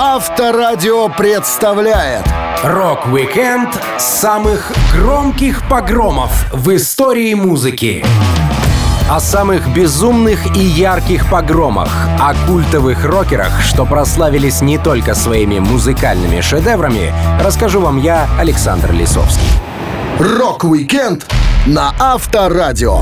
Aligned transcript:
Авторадио 0.00 1.08
представляет 1.08 2.22
Rock-Weekend 2.62 3.76
самых 3.98 4.70
громких 4.94 5.68
погромов 5.68 6.30
в 6.52 6.76
истории 6.76 7.34
музыки. 7.34 8.04
О 9.10 9.18
самых 9.18 9.66
безумных 9.74 10.56
и 10.56 10.60
ярких 10.60 11.28
погромах, 11.28 11.90
о 12.20 12.32
культовых 12.46 13.04
рокерах, 13.04 13.60
что 13.60 13.84
прославились 13.86 14.60
не 14.60 14.78
только 14.78 15.16
своими 15.16 15.58
музыкальными 15.58 16.42
шедеврами, 16.42 17.12
расскажу 17.42 17.80
вам 17.80 18.00
я, 18.00 18.28
Александр 18.38 18.92
Лисовский. 18.92 19.50
Rock-Weekend 20.20 21.26
на 21.66 21.92
Авторадио. 21.98 23.00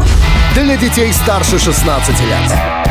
Для 0.54 0.78
детей 0.78 1.12
старше 1.12 1.58
16 1.58 2.20
лет. 2.20 2.85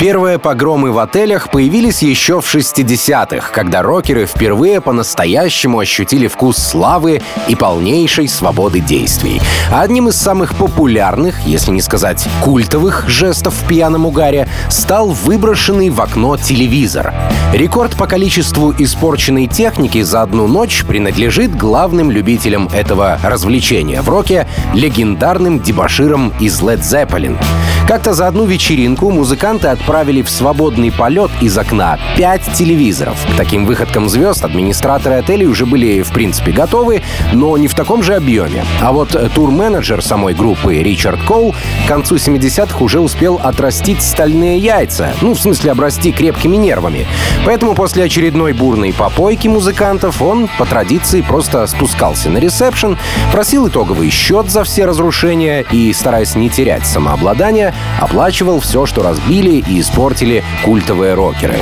Первые 0.00 0.40
погромы 0.40 0.90
в 0.90 0.98
отелях 0.98 1.50
появились 1.50 2.02
еще 2.02 2.40
в 2.40 2.54
60-х, 2.54 3.50
когда 3.52 3.80
рокеры 3.80 4.26
впервые 4.26 4.80
по-настоящему 4.80 5.78
ощутили 5.78 6.26
вкус 6.26 6.56
славы 6.56 7.22
и 7.48 7.54
полнейшей 7.54 8.28
свободы 8.28 8.80
действий. 8.80 9.40
Одним 9.72 10.08
из 10.08 10.16
самых 10.16 10.56
популярных, 10.56 11.46
если 11.46 11.70
не 11.70 11.80
сказать 11.80 12.26
культовых 12.42 13.08
жестов 13.08 13.54
в 13.54 13.66
пьяном 13.68 14.04
угаре 14.04 14.48
стал 14.68 15.10
выброшенный 15.10 15.90
в 15.90 16.00
окно 16.00 16.36
телевизор. 16.36 17.14
Рекорд 17.52 17.94
по 17.94 18.06
количеству 18.06 18.74
испорченной 18.76 19.46
техники 19.46 20.02
за 20.02 20.22
одну 20.22 20.48
ночь 20.48 20.84
принадлежит 20.84 21.56
главным 21.56 22.10
любителям 22.10 22.68
этого 22.74 23.18
развлечения 23.22 24.02
в 24.02 24.08
роке— 24.08 24.48
легендарным 24.74 25.60
дебаширам 25.60 26.32
из 26.40 26.60
Led 26.60 26.80
Zeppelin. 26.80 27.38
Как-то 27.86 28.12
за 28.12 28.26
одну 28.26 28.46
вечеринку 28.46 29.10
музыканты 29.10 29.68
от 29.68 29.84
отправили 29.84 30.22
в 30.22 30.30
свободный 30.30 30.90
полет 30.90 31.30
из 31.42 31.58
окна 31.58 31.98
пять 32.16 32.50
телевизоров. 32.54 33.18
К 33.30 33.36
таким 33.36 33.66
выходкам 33.66 34.08
звезд 34.08 34.42
администраторы 34.42 35.16
отелей 35.16 35.46
уже 35.46 35.66
были, 35.66 36.00
в 36.00 36.10
принципе, 36.10 36.52
готовы, 36.52 37.02
но 37.34 37.54
не 37.58 37.68
в 37.68 37.74
таком 37.74 38.02
же 38.02 38.14
объеме. 38.14 38.64
А 38.80 38.92
вот 38.92 39.14
тур-менеджер 39.34 40.02
самой 40.02 40.32
группы 40.32 40.76
Ричард 40.76 41.22
Коул 41.24 41.54
к 41.84 41.88
концу 41.88 42.16
70-х 42.16 42.82
уже 42.82 43.00
успел 43.00 43.38
отрастить 43.42 44.02
стальные 44.02 44.56
яйца. 44.56 45.12
Ну, 45.20 45.34
в 45.34 45.38
смысле, 45.40 45.72
обрасти 45.72 46.12
крепкими 46.12 46.56
нервами. 46.56 47.06
Поэтому 47.44 47.74
после 47.74 48.04
очередной 48.04 48.54
бурной 48.54 48.94
попойки 48.94 49.48
музыкантов 49.48 50.22
он, 50.22 50.48
по 50.58 50.64
традиции, 50.64 51.20
просто 51.20 51.66
спускался 51.66 52.30
на 52.30 52.38
ресепшн, 52.38 52.96
просил 53.32 53.68
итоговый 53.68 54.08
счет 54.08 54.48
за 54.48 54.64
все 54.64 54.86
разрушения 54.86 55.60
и, 55.70 55.92
стараясь 55.92 56.34
не 56.36 56.48
терять 56.48 56.86
самообладание, 56.86 57.73
оплачивал 58.00 58.60
все, 58.60 58.86
что 58.86 59.02
разбили 59.02 59.62
и 59.66 59.80
испортили 59.80 60.44
культовые 60.64 61.14
рокеры. 61.14 61.58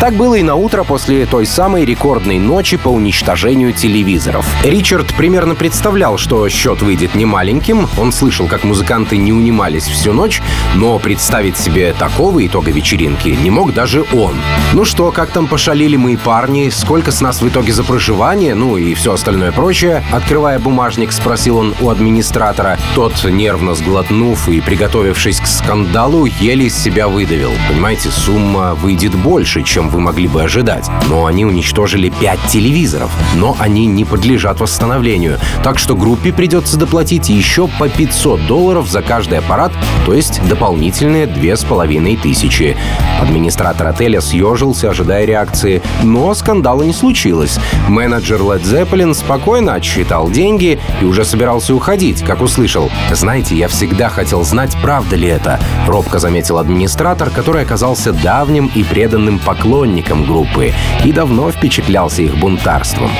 Так 0.00 0.14
было 0.14 0.34
и 0.34 0.42
на 0.42 0.54
утро 0.54 0.84
после 0.84 1.24
той 1.24 1.46
самой 1.46 1.84
рекордной 1.84 2.38
ночи 2.38 2.76
по 2.76 2.88
уничтожению 2.88 3.72
телевизоров. 3.72 4.46
Ричард 4.64 5.14
примерно 5.14 5.54
представлял, 5.54 6.18
что 6.18 6.48
счет 6.48 6.82
выйдет 6.82 7.14
немаленьким. 7.14 7.88
Он 7.98 8.12
слышал, 8.12 8.46
как 8.46 8.64
музыканты 8.64 9.16
не 9.16 9.32
унимались 9.32 9.84
всю 9.84 10.12
ночь, 10.12 10.42
но 10.74 10.98
представить 10.98 11.56
себе 11.56 11.94
такого 11.94 12.44
итога 12.44 12.70
вечеринки 12.70 13.28
не 13.28 13.50
мог 13.50 13.72
даже 13.72 14.04
он. 14.12 14.34
Ну 14.72 14.84
что, 14.84 15.10
как 15.12 15.30
там 15.30 15.46
пошалили 15.46 15.96
мы 15.96 16.16
парни, 16.16 16.70
сколько 16.70 17.12
с 17.12 17.20
нас 17.20 17.40
в 17.40 17.48
итоге 17.48 17.72
за 17.72 17.84
проживание, 17.84 18.54
ну 18.54 18.76
и 18.76 18.94
все 18.94 19.12
остальное 19.12 19.52
прочее, 19.52 20.04
открывая 20.12 20.58
бумажник, 20.58 21.12
спросил 21.12 21.58
он 21.58 21.74
у 21.80 21.88
администратора. 21.88 22.78
Тот, 22.94 23.24
нервно 23.24 23.74
сглотнув 23.74 24.48
и 24.48 24.60
приготовившись 24.60 25.40
к 25.40 25.46
скандалу, 25.54 26.26
еле 26.26 26.66
из 26.66 26.76
себя 26.76 27.08
выдавил. 27.08 27.52
Понимаете, 27.68 28.10
сумма 28.10 28.74
выйдет 28.74 29.14
больше, 29.14 29.62
чем 29.62 29.88
вы 29.88 30.00
могли 30.00 30.28
бы 30.28 30.42
ожидать. 30.42 30.88
Но 31.08 31.26
они 31.26 31.44
уничтожили 31.44 32.10
5 32.20 32.38
телевизоров. 32.48 33.10
Но 33.36 33.56
они 33.58 33.86
не 33.86 34.04
подлежат 34.04 34.60
восстановлению. 34.60 35.38
Так 35.62 35.78
что 35.78 35.96
группе 35.96 36.32
придется 36.32 36.76
доплатить 36.76 37.28
еще 37.28 37.68
по 37.78 37.88
500 37.88 38.46
долларов 38.46 38.88
за 38.88 39.02
каждый 39.02 39.38
аппарат, 39.38 39.72
то 40.04 40.12
есть 40.12 40.40
дополнительные 40.48 41.26
половиной 41.64 42.16
тысячи. 42.16 42.76
Администратор 43.20 43.88
отеля 43.88 44.20
съежился, 44.20 44.90
ожидая 44.90 45.24
реакции. 45.24 45.82
Но 46.02 46.34
скандала 46.34 46.82
не 46.82 46.92
случилось. 46.92 47.58
Менеджер 47.88 48.40
Led 48.40 48.62
Zeppelin 48.62 49.14
спокойно 49.14 49.74
отсчитал 49.74 50.30
деньги 50.30 50.80
и 51.00 51.04
уже 51.04 51.24
собирался 51.24 51.74
уходить, 51.74 52.22
как 52.22 52.40
услышал. 52.40 52.90
«Знаете, 53.12 53.56
я 53.56 53.68
всегда 53.68 54.08
хотел 54.08 54.42
знать, 54.44 54.76
правда 54.82 55.16
ли 55.16 55.28
это»,— 55.28 55.43
робко 55.86 56.18
заметил 56.18 56.58
администратор, 56.58 57.30
который 57.30 57.62
оказался 57.62 58.12
давним 58.12 58.70
и 58.74 58.82
преданным 58.82 59.38
поклонником 59.38 60.24
группы 60.24 60.72
и 61.04 61.12
давно 61.12 61.50
впечатлялся 61.50 62.22
их 62.22 62.36
бунтарством. 62.36 63.10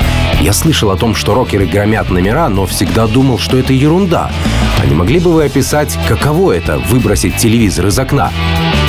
Я 0.41 0.53
слышал 0.53 0.91
о 0.91 0.97
том, 0.97 1.15
что 1.15 1.33
рокеры 1.33 1.65
громят 1.65 2.09
номера, 2.09 2.49
но 2.49 2.65
всегда 2.65 3.07
думал, 3.07 3.39
что 3.39 3.57
это 3.57 3.73
ерунда. 3.73 4.31
А 4.81 4.85
не 4.85 4.95
могли 4.95 5.19
бы 5.19 5.31
вы 5.31 5.45
описать, 5.45 5.97
каково 6.07 6.53
это— 6.53 6.77
выбросить 6.89 7.37
телевизор 7.37 7.87
из 7.87 7.97
окна? 7.97 8.31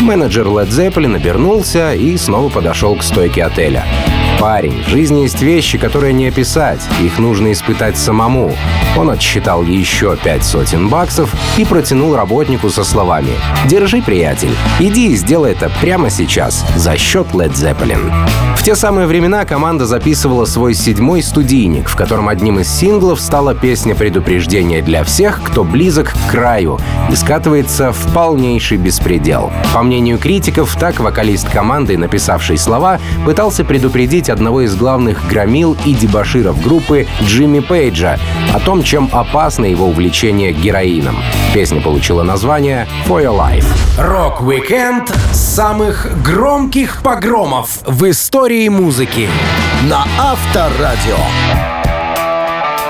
Менеджер 0.00 0.46
Led 0.46 0.68
Zeppelin 0.68 1.16
обернулся 1.16 1.94
и 1.94 2.16
снова 2.16 2.48
подошел 2.48 2.96
к 2.96 3.02
стойке 3.02 3.44
отеля. 3.44 3.84
Парень, 4.40 4.82
в 4.82 4.88
жизни 4.88 5.20
есть 5.20 5.40
вещи, 5.40 5.78
которые 5.78 6.12
не 6.12 6.28
описать, 6.28 6.80
их 7.00 7.18
нужно 7.18 7.52
испытать 7.52 7.96
самому. 7.96 8.52
Он 8.96 9.10
отсчитал 9.10 9.62
еще 9.62 10.16
пять 10.16 10.44
сотен 10.44 10.88
баксов 10.88 11.30
и 11.56 11.64
протянул 11.64 12.14
работнику 12.14 12.68
со 12.68 12.84
словами 12.84 13.30
«Держи, 13.66 14.02
приятель, 14.02 14.54
иди 14.78 15.12
и 15.12 15.16
сделай 15.16 15.52
это 15.52 15.70
прямо 15.80 16.10
сейчас, 16.10 16.64
за 16.76 16.96
счет 16.96 17.28
Led 17.32 17.52
Zeppelin». 17.52 18.12
В 18.56 18.62
те 18.62 18.74
самые 18.74 19.06
времена 19.06 19.44
команда 19.44 19.86
записывала 19.86 20.44
свой 20.44 20.74
седьмой 20.74 21.22
студийник, 21.22 21.88
в 21.88 21.94
котором 21.94 22.28
одним 22.28 22.58
из 22.58 22.68
синглов 22.68 23.20
стала 23.20 23.54
песня 23.54 23.94
предупреждения 23.94 24.82
для 24.82 25.04
всех, 25.04 25.40
кто 25.42 25.62
близок 25.62 26.12
к 26.12 26.30
краю 26.30 26.80
и 27.10 27.14
скатывается 27.14 27.92
в 27.92 28.12
полнейший 28.12 28.78
беспредел. 28.78 29.52
По 29.72 29.82
мнению 29.82 30.18
критиков, 30.18 30.74
так 30.80 30.98
вокалист 30.98 31.48
команды, 31.48 31.96
написавший 31.96 32.58
слова, 32.58 32.98
пытался 33.24 33.64
предупредить 33.64 34.25
расспросить 34.26 34.30
одного 34.30 34.62
из 34.62 34.74
главных 34.76 35.26
громил 35.28 35.76
и 35.84 35.94
дебаширов 35.94 36.60
группы 36.62 37.06
Джимми 37.22 37.60
Пейджа 37.60 38.18
о 38.52 38.60
том, 38.60 38.82
чем 38.82 39.08
опасно 39.12 39.64
его 39.64 39.86
увлечение 39.86 40.52
героином. 40.52 41.16
Песня 41.54 41.80
получила 41.80 42.22
название 42.22 42.86
«For 43.06 43.22
Your 43.22 43.36
Life». 43.36 43.66
Рок-викенд 43.98 45.08
самых 45.32 46.08
громких 46.22 47.02
погромов 47.02 47.80
в 47.86 48.08
истории 48.10 48.68
музыки 48.68 49.28
на 49.88 50.04
Авторадио. 50.18 51.75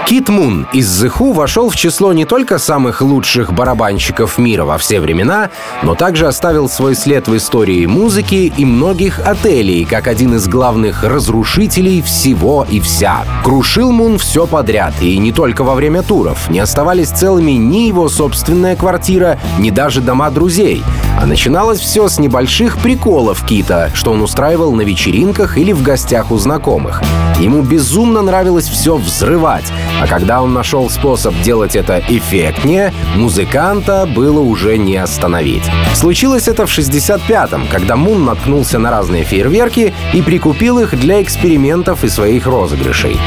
Кит 0.07 0.29
Мун 0.29 0.69
из 0.73 1.03
The 1.03 1.13
Who 1.19 1.33
вошел 1.33 1.69
в 1.69 1.75
число 1.75 2.13
не 2.13 2.25
только 2.25 2.59
самых 2.59 3.01
лучших 3.01 3.53
барабанщиков 3.53 4.39
мира 4.39 4.65
во 4.65 4.79
все 4.79 5.01
времена, 5.01 5.51
но 5.83 5.97
также 5.97 6.29
оставил 6.29 6.69
свой 6.69 6.95
след 6.95 7.27
в 7.27 7.37
истории 7.37 7.87
музыки 7.87 8.53
и 8.57 8.65
многих 8.65 9.19
отелей, 9.19 9.85
как 9.85 10.07
один 10.07 10.37
из 10.37 10.47
главных 10.47 11.03
разрушителей 11.03 12.03
всего 12.03 12.65
и 12.71 12.79
вся. 12.79 13.25
Крушил 13.43 13.91
Мун 13.91 14.19
все 14.19 14.47
подряд, 14.47 14.95
и 15.01 15.19
не 15.19 15.33
только 15.33 15.65
во 15.65 15.75
время 15.75 16.05
туров. 16.05 16.49
Не 16.51 16.61
оставались 16.61 17.09
целыми 17.09 17.53
ни 17.53 17.89
его 17.89 18.09
собственная 18.09 18.77
квартира, 18.77 19.41
ни 19.59 19.71
даже 19.71 20.03
дома 20.03 20.31
друзей. 20.31 20.85
А 21.19 21.25
начиналось 21.25 21.81
все 21.81 22.09
с 22.09 22.19
небольших 22.19 22.79
приколов 22.79 23.45
Кита, 23.45 23.91
что 23.95 24.13
он 24.13 24.21
устраивал 24.21 24.73
на 24.73 24.83
вечеринках 24.83 25.57
или 25.57 25.73
в 25.73 25.83
гостях 25.83 26.31
у 26.31 26.37
знакомых. 26.37 27.03
Ему 27.39 27.63
безумно 27.63 28.23
нравилось 28.23 28.69
все 28.69 28.97
взрывать, 28.97 29.73
а 30.01 30.07
когда 30.07 30.43
он 30.43 30.53
нашел 30.53 30.89
способ 30.91 31.35
делать 31.43 31.77
это 31.77 32.03
эффектнее, 32.09 32.93
музыканта 33.15 34.07
было 34.07 34.41
уже 34.41 34.79
не 34.79 34.97
остановить. 34.97 35.65
Случилось 35.95 36.49
это 36.49 36.67
в 36.67 36.71
65-м, 36.71 37.69
когда 37.69 37.97
Мун 37.97 38.25
наткнулся 38.25 38.79
на 38.79 38.91
разные 38.91 39.25
фейерверки 39.25 39.95
и 40.13 40.23
прикупил 40.23 40.79
их 40.79 40.99
для 40.99 41.23
экспериментов 41.23 42.05
и 42.05 42.09
своих 42.09 42.47
розыгрышей. 42.47 43.19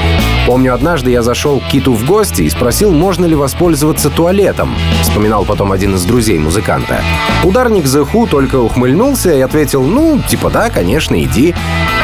Помню, 0.47 0.73
однажды 0.73 1.11
я 1.11 1.21
зашел 1.21 1.59
к 1.59 1.67
Киту 1.67 1.93
в 1.93 2.05
гости 2.05 2.43
и 2.43 2.49
спросил, 2.49 2.91
можно 2.91 3.25
ли 3.25 3.35
воспользоваться 3.35 4.09
туалетом, 4.09 4.75
вспоминал 5.03 5.45
потом 5.45 5.71
один 5.71 5.95
из 5.95 6.03
друзей 6.03 6.39
музыканта. 6.39 7.01
Ударник 7.43 7.78
The 7.85 8.09
Who 8.11 8.29
только 8.29 8.57
ухмыльнулся 8.57 9.33
и 9.33 9.41
ответил, 9.41 9.83
ну, 9.83 10.21
типа 10.27 10.49
да, 10.49 10.69
конечно, 10.69 11.21
иди. 11.21 11.55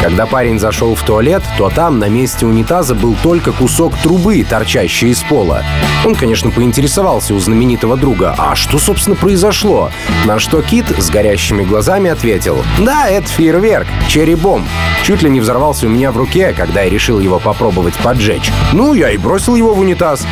Когда 0.05 0.27
парень 0.27 0.59
зашел 0.59 0.93
в 0.93 1.01
туалет, 1.01 1.41
то 1.57 1.71
там 1.71 1.97
на 1.97 2.09
месте 2.09 2.45
унитаза 2.45 2.93
был 2.93 3.15
только 3.23 3.51
кусок 3.51 3.97
трубы, 3.97 4.45
торчащий 4.47 5.09
из 5.09 5.23
пола. 5.23 5.63
Он, 6.05 6.13
конечно, 6.13 6.51
поинтересовался 6.51 7.33
у 7.33 7.39
знаменитого 7.39 7.97
друга, 7.97 8.35
а 8.37 8.53
что, 8.53 8.77
собственно, 8.77 9.15
произошло? 9.15 9.89
На 10.25 10.37
что 10.37 10.61
Кит 10.61 10.85
с 10.95 11.09
горящими 11.09 11.63
глазами 11.63 12.11
ответил, 12.11 12.63
да, 12.77 13.09
это 13.09 13.27
фейерверк, 13.27 13.87
черри-бомб. 14.07 14.67
Чуть 15.01 15.23
ли 15.23 15.29
не 15.31 15.39
взорвался 15.39 15.87
у 15.87 15.89
меня 15.89 16.11
в 16.11 16.17
руке, 16.17 16.53
когда 16.55 16.83
я 16.83 16.89
решил 16.91 17.19
его 17.19 17.39
попробовать 17.39 17.95
поджечь. 17.95 18.51
Ну, 18.73 18.93
я 18.93 19.09
и 19.09 19.17
бросил 19.17 19.55
его 19.55 19.73
в 19.73 19.79
унитаз. 19.79 20.23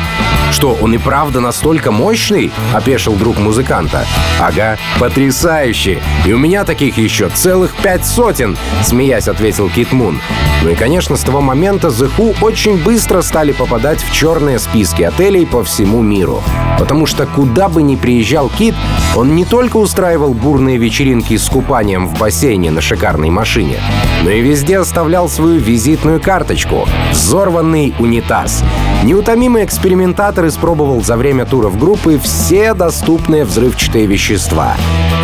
Что, 0.52 0.78
он 0.80 0.94
и 0.94 0.98
правда 0.98 1.40
настолько 1.40 1.90
мощный? 1.90 2.52
Опешил 2.72 3.14
друг 3.14 3.38
музыканта. 3.38 4.06
Ага, 4.40 4.78
потрясающе! 5.00 6.00
И 6.24 6.32
у 6.32 6.38
меня 6.38 6.64
таких 6.64 6.96
еще 6.96 7.28
целых 7.28 7.74
пять 7.74 8.06
сотен!»— 8.06 8.56
смеясь 8.84 9.26
ответил 9.26 9.63
Кит 9.68 9.92
Мун. 9.92 10.20
Ну 10.62 10.70
и, 10.70 10.74
конечно, 10.74 11.16
с 11.16 11.20
того 11.20 11.40
момента 11.40 11.88
The 11.88 12.10
Who 12.16 12.36
очень 12.40 12.82
быстро 12.82 13.22
стали 13.22 13.52
попадать 13.52 14.02
в 14.02 14.12
черные 14.12 14.58
списки 14.58 15.02
отелей 15.02 15.46
по 15.46 15.62
всему 15.62 16.00
миру. 16.00 16.42
Потому 16.78 17.06
что 17.06 17.26
куда 17.26 17.68
бы 17.68 17.82
ни 17.82 17.96
приезжал 17.96 18.48
Кит, 18.48 18.74
он 19.14 19.34
не 19.34 19.44
только 19.44 19.76
устраивал 19.76 20.34
бурные 20.34 20.76
вечеринки 20.76 21.36
с 21.36 21.48
купанием 21.48 22.06
в 22.08 22.18
бассейне 22.18 22.70
на 22.70 22.80
шикарной 22.80 23.30
машине, 23.30 23.78
но 24.22 24.30
и 24.30 24.40
везде 24.40 24.78
оставлял 24.78 25.28
свою 25.28 25.60
визитную 25.60 26.20
карточку— 26.20 26.88
взорванный 27.12 27.94
унитаз. 27.98 28.64
Неутомимый 29.02 29.64
экспериментатор 29.64 30.46
испробовал 30.46 31.02
за 31.02 31.16
время 31.16 31.44
туров 31.44 31.78
группы 31.78 32.18
все 32.18 32.74
доступные 32.74 33.44
взрывчатые 33.44 34.06
вещества. 34.06 34.76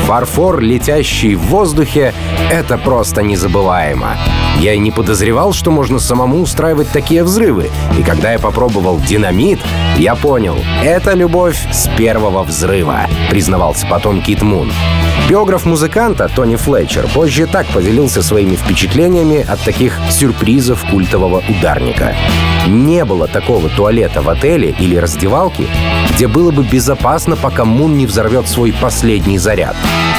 Фарфор, 0.07 0.61
летящий 0.61 1.35
в 1.35 1.43
воздухе— 1.43 2.13
это 2.51 2.77
просто 2.77 3.23
незабываемо. 3.23 4.17
Я 4.59 4.75
и 4.75 4.79
не 4.79 4.91
подозревал, 4.91 5.53
что 5.53 5.71
можно 5.71 5.99
самому 5.99 6.43
устраивать 6.43 6.91
такие 6.91 7.25
взрывы. 7.25 7.71
И 7.99 8.03
когда 8.03 8.33
я 8.33 8.39
попробовал 8.39 9.01
динамит, 9.01 9.61
я 9.97 10.15
понял— 10.15 10.57
это 10.85 11.15
любовь 11.15 11.59
с 11.73 11.89
первого 11.97 12.43
взрыва, 12.43 13.07
признавался 13.31 13.87
потом 13.87 14.21
Кит 14.21 14.43
Мун. 14.43 14.71
Биограф 15.31 15.65
музыканта 15.65 16.29
Тони 16.29 16.57
Флетчер 16.57 17.07
позже 17.07 17.47
так 17.47 17.65
поделился 17.69 18.21
своими 18.21 18.57
впечатлениями 18.57 19.47
от 19.49 19.61
таких 19.61 19.97
сюрпризов 20.11 20.85
культового 20.91 21.41
ударника. 21.49 22.17
Не 22.67 23.05
было 23.05 23.29
такого 23.29 23.69
туалета 23.69 24.23
в 24.23 24.29
отеле 24.29 24.75
или 24.81 24.97
раздевалки, 24.97 25.69
где 26.13 26.27
было 26.27 26.51
бы 26.51 26.65
безопасно, 26.65 27.37
пока 27.37 27.65
Мун 27.65 27.97
не 27.97 28.07
взорвет 28.07 28.49
свой 28.49 28.73
последний 28.73 29.39
заряд. 29.39 29.77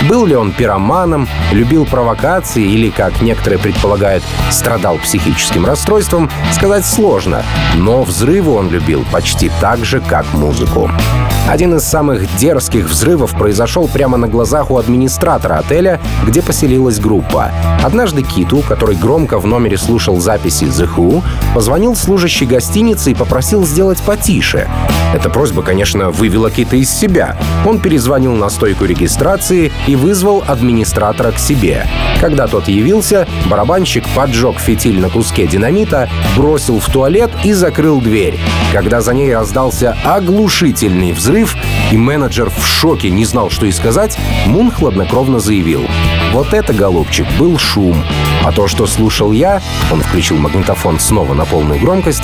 Был 0.07 0.25
ли 0.25 0.33
он 0.33 0.53
пироманом, 0.53 1.27
любил 1.51 1.85
провокации 1.85 2.63
или, 2.63 2.89
как 2.89 3.21
некоторые 3.21 3.59
предполагают, 3.59 4.23
страдал 4.49 4.97
психическим 4.97 5.65
расстройством, 5.65 6.31
сказать 6.53 6.85
сложно, 6.85 7.43
но 7.75 8.03
взрывы 8.03 8.53
он 8.53 8.69
любил 8.69 9.03
почти 9.11 9.51
так 9.59 9.83
же, 9.83 9.99
как 9.99 10.25
музыку. 10.33 10.89
Один 11.51 11.75
из 11.75 11.83
самых 11.83 12.33
дерзких 12.37 12.85
взрывов 12.85 13.37
произошел 13.37 13.89
прямо 13.89 14.15
на 14.15 14.29
глазах 14.29 14.71
у 14.71 14.77
администратора 14.77 15.55
отеля, 15.55 15.99
где 16.25 16.41
поселилась 16.41 16.97
группа. 16.97 17.51
Однажды 17.83 18.23
Киту, 18.23 18.63
который 18.65 18.95
громко 18.95 19.37
в 19.37 19.45
номере 19.45 19.77
слушал 19.77 20.21
записи 20.21 20.63
The 20.63 20.89
Who, 20.95 21.21
позвонил 21.53 21.93
служащий 21.97 22.45
гостиницы 22.45 23.11
и 23.11 23.15
попросил 23.15 23.65
сделать 23.65 23.99
потише. 23.99 24.69
Эта 25.13 25.29
просьба, 25.29 25.61
конечно, 25.61 26.09
вывела 26.09 26.49
Кита 26.49 26.77
из 26.77 26.89
себя. 26.89 27.35
Он 27.65 27.79
перезвонил 27.79 28.31
на 28.31 28.49
стойку 28.49 28.85
регистрации 28.85 29.73
и 29.87 29.97
вызвал 29.97 30.45
администратора 30.47 31.33
к 31.33 31.37
себе. 31.37 31.85
Когда 32.21 32.47
тот 32.47 32.69
явился, 32.69 33.27
барабанщик 33.49 34.07
поджег 34.15 34.57
фитиль 34.57 35.01
на 35.01 35.09
куске 35.09 35.47
динамита, 35.47 36.07
бросил 36.37 36.79
в 36.79 36.85
туалет 36.85 37.31
и 37.43 37.51
закрыл 37.51 37.99
дверь. 37.99 38.39
Когда 38.71 39.01
за 39.01 39.13
ней 39.13 39.35
раздался 39.35 39.97
оглушительный 40.05 41.11
взрыв, 41.11 41.40
и 41.91 41.97
менеджер 41.97 42.49
в 42.49 42.65
шоке 42.65 43.09
не 43.09 43.25
знал, 43.25 43.49
что 43.49 43.65
и 43.65 43.71
сказать, 43.71 44.17
Мун 44.45 44.71
хладнокровно 44.71 45.39
заявил. 45.39 45.85
Вот 46.31 46.53
это, 46.53 46.73
голубчик, 46.73 47.27
был 47.37 47.57
шум. 47.57 48.03
А 48.43 48.51
то, 48.51 48.67
что 48.67 48.87
слушал 48.87 49.31
я, 49.31 49.61
он 49.91 50.01
включил 50.01 50.37
магнитофон 50.37 50.99
снова 50.99 51.33
на 51.33 51.45
полную 51.45 51.79
громкость, 51.79 52.23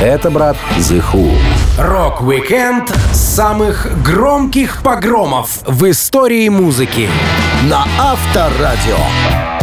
это, 0.00 0.30
брат, 0.30 0.56
The 0.78 1.02
Who. 1.12 1.36
Рок-викенд 1.78 2.92
самых 3.12 4.02
громких 4.02 4.82
погромов 4.82 5.60
в 5.66 5.90
истории 5.90 6.48
музыки. 6.48 7.08
На 7.68 7.86
Авторадио. 7.98 9.53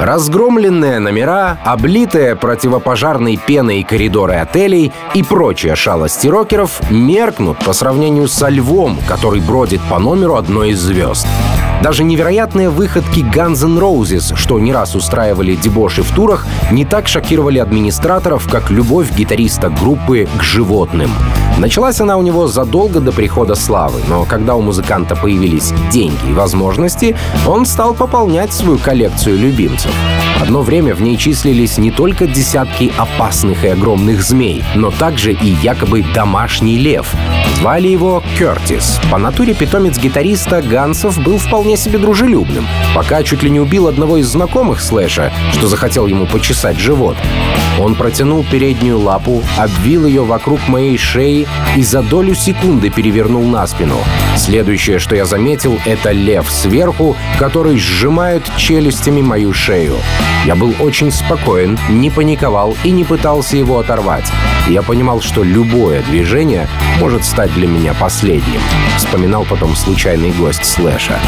Разгромленные 0.00 0.98
номера, 0.98 1.58
облитые 1.62 2.34
противопожарной 2.34 3.36
пеной 3.36 3.82
коридоры 3.82 4.36
отелей 4.36 4.92
и 5.12 5.22
прочие 5.22 5.76
шалости 5.76 6.26
рокеров 6.26 6.80
меркнут 6.90 7.58
по 7.58 7.74
сравнению 7.74 8.26
со 8.26 8.48
львом, 8.48 8.98
который 9.06 9.42
бродит 9.42 9.82
по 9.90 9.98
номеру 9.98 10.36
одной 10.36 10.70
из 10.70 10.80
звезд. 10.80 11.26
Даже 11.82 12.02
невероятные 12.02 12.70
выходки 12.70 13.20
Guns 13.20 13.62
N' 13.62 13.78
Roses, 13.78 14.36
что 14.36 14.58
не 14.58 14.72
раз 14.72 14.94
устраивали 14.94 15.54
дебоши 15.54 16.02
в 16.02 16.10
турах, 16.14 16.46
не 16.72 16.86
так 16.86 17.06
шокировали 17.06 17.58
администраторов, 17.58 18.48
как 18.50 18.70
любовь 18.70 19.14
гитариста 19.14 19.68
группы 19.68 20.26
к 20.38 20.42
животным. 20.42 21.10
Началась 21.60 22.00
она 22.00 22.16
у 22.16 22.22
него 22.22 22.46
задолго 22.46 23.00
до 23.00 23.12
прихода 23.12 23.54
славы, 23.54 24.00
но 24.08 24.24
когда 24.24 24.54
у 24.54 24.62
музыканта 24.62 25.14
появились 25.14 25.74
деньги 25.92 26.30
и 26.30 26.32
возможности, 26.32 27.14
он 27.46 27.66
стал 27.66 27.92
пополнять 27.92 28.54
свою 28.54 28.78
коллекцию 28.78 29.36
любимцев. 29.38 29.90
Одно 30.40 30.62
время 30.62 30.94
в 30.94 31.02
ней 31.02 31.18
числились 31.18 31.76
не 31.76 31.90
только 31.90 32.26
десятки 32.26 32.90
опасных 32.96 33.62
и 33.62 33.68
огромных 33.68 34.22
змей, 34.22 34.64
но 34.74 34.90
также 34.90 35.32
и 35.32 35.48
якобы 35.62 36.02
домашний 36.14 36.78
лев. 36.78 37.12
Звали 37.56 37.88
его 37.88 38.22
Кертис. 38.38 38.98
По 39.10 39.18
натуре 39.18 39.52
питомец 39.52 39.98
гитариста 39.98 40.62
Гансов 40.62 41.22
был 41.22 41.36
вполне 41.36 41.76
себе 41.76 41.98
дружелюбным, 41.98 42.66
пока 42.94 43.22
чуть 43.22 43.42
ли 43.42 43.50
не 43.50 43.60
убил 43.60 43.86
одного 43.86 44.16
из 44.16 44.28
знакомых 44.28 44.80
Слэша, 44.80 45.30
что 45.52 45.66
захотел 45.66 46.06
ему 46.06 46.24
почесать 46.24 46.78
живот. 46.78 47.18
Он 47.78 47.94
протянул 47.94 48.44
переднюю 48.50 48.98
лапу, 48.98 49.42
обвил 49.58 50.06
ее 50.06 50.24
вокруг 50.24 50.66
моей 50.68 50.96
шеи 50.96 51.46
и 51.76 51.82
за 51.82 52.02
долю 52.02 52.34
секунды 52.34 52.90
перевернул 52.90 53.44
на 53.44 53.66
спину. 53.66 53.96
Следующее, 54.36 54.98
что 54.98 55.14
я 55.14 55.24
заметил, 55.24 55.78
это 55.84 56.10
лев 56.10 56.50
сверху, 56.50 57.16
который 57.38 57.78
сжимает 57.78 58.42
челюстями 58.56 59.22
мою 59.22 59.52
шею. 59.52 59.96
Я 60.44 60.54
был 60.54 60.74
очень 60.80 61.10
спокоен, 61.10 61.78
не 61.88 62.10
паниковал 62.10 62.76
и 62.82 62.90
не 62.90 63.04
пытался 63.04 63.56
его 63.56 63.78
оторвать. 63.78 64.26
Я 64.68 64.82
понимал, 64.82 65.20
что 65.20 65.42
любое 65.42 66.02
движение 66.02 66.68
может 66.98 67.24
стать 67.24 67.52
для 67.54 67.66
меня 67.66 67.94
последним. 67.94 68.60
Вспоминал 68.96 69.44
потом 69.44 69.76
случайный 69.76 70.32
гость 70.32 70.64
Слэша. 70.64 71.18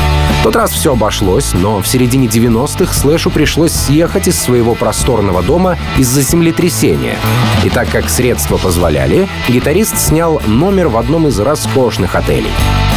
Тот 0.43 0.56
раз 0.56 0.73
все 0.73 0.93
обошлось, 0.93 1.53
но 1.55 1.81
в 1.81 1.87
середине 1.87 2.27
90-х 2.27 2.93
Слэшу 2.93 3.31
пришлось 3.31 3.71
съехать 3.71 4.27
из 4.27 4.37
своего 4.37 4.75
просторного 4.75 5.41
дома 5.41 5.79
из-за 5.97 6.23
землетрясения. 6.23 7.17
И 7.62 7.69
так 7.69 7.89
как 7.91 8.11
средства 8.11 8.56
позволяли, 8.56 9.29
гитарист 9.49 9.97
снял 9.99 10.43
номер 10.49 10.89
в 10.89 10.97
одном 10.97 11.29
из 11.29 11.39
роскошных 11.39 12.17
отелей. 12.17 12.50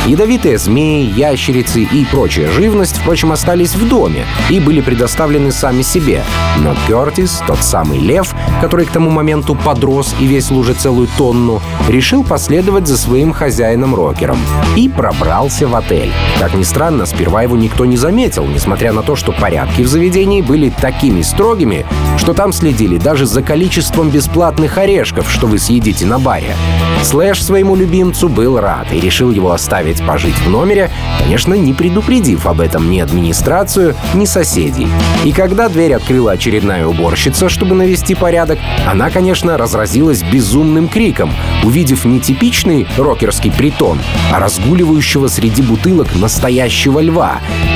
Ядовитые 0.07 0.59
змеи, 0.59 1.03
ящерицы 1.03 1.81
и 1.81 2.05
прочая 2.05 2.49
живность, 2.51 2.97
впрочем, 2.97 3.31
остались 3.31 3.75
в 3.75 3.87
доме 3.87 4.25
и 4.51 4.59
были 4.59 4.81
предоставлены 4.81 5.51
сами 5.51 5.81
себе. 5.81 6.23
Но 6.59 6.75
Кертис, 6.87 7.41
тот 7.47 7.59
самый 7.63 7.99
лев, 7.99 8.35
который 8.61 8.85
к 8.85 8.91
тому 8.91 9.09
моменту 9.09 9.55
подрос 9.55 10.15
и 10.19 10.27
весил 10.27 10.59
уже 10.59 10.73
целую 10.73 11.07
тонну, 11.17 11.59
решил 11.87 12.23
последовать 12.23 12.87
за 12.87 12.97
своим 12.97 13.33
хозяином-рокером 13.33 14.37
и 14.75 14.89
пробрался 14.89 15.67
в 15.67 15.75
отель. 15.75 16.11
Как 16.39 16.53
ни 16.53 16.63
странно, 16.63 17.07
сперва 17.07 17.34
его 17.43 17.57
никто 17.57 17.85
не 17.85 17.97
заметил, 17.97 18.45
несмотря 18.45 18.93
на 18.93 19.01
то, 19.01 19.15
что 19.15 19.31
порядки 19.31 19.81
в 19.81 19.87
заведении 19.87 20.41
были 20.41 20.69
такими 20.69 21.21
строгими, 21.21 21.85
что 22.17 22.33
там 22.33 22.51
следили 22.53 22.97
даже 22.97 23.25
за 23.25 23.41
количеством 23.41 24.09
бесплатных 24.09 24.77
орешков, 24.77 25.31
что 25.31 25.47
вы 25.47 25.59
съедите 25.59 26.05
на 26.05 26.19
баре. 26.19 26.55
Слэш 27.03 27.43
своему 27.43 27.75
любимцу 27.75 28.29
был 28.29 28.59
рад 28.59 28.91
и 28.91 28.99
решил 28.99 29.31
его 29.31 29.51
оставить 29.51 30.05
пожить 30.05 30.35
в 30.35 30.49
номере, 30.49 30.89
конечно, 31.19 31.53
не 31.53 31.73
предупредив 31.73 32.47
об 32.47 32.61
этом 32.61 32.89
ни 32.89 32.99
администрацию, 32.99 33.95
ни 34.13 34.25
соседей. 34.25 34.87
И 35.23 35.31
когда 35.31 35.69
дверь 35.69 35.93
открыла 35.93 36.31
очередная 36.33 36.87
уборщица, 36.87 37.49
чтобы 37.49 37.75
навести 37.75 38.15
порядок, 38.15 38.59
она, 38.87 39.09
конечно, 39.09 39.57
разразилась 39.57 40.23
безумным 40.23 40.87
криком, 40.87 41.31
увидев 41.63 42.05
не 42.05 42.19
типичный 42.19 42.87
рокерский 42.97 43.51
притон, 43.51 43.99
а 44.31 44.39
разгуливающего 44.39 45.27
среди 45.27 45.61
бутылок 45.61 46.15
настоящего 46.15 46.99
льва. 46.99 47.24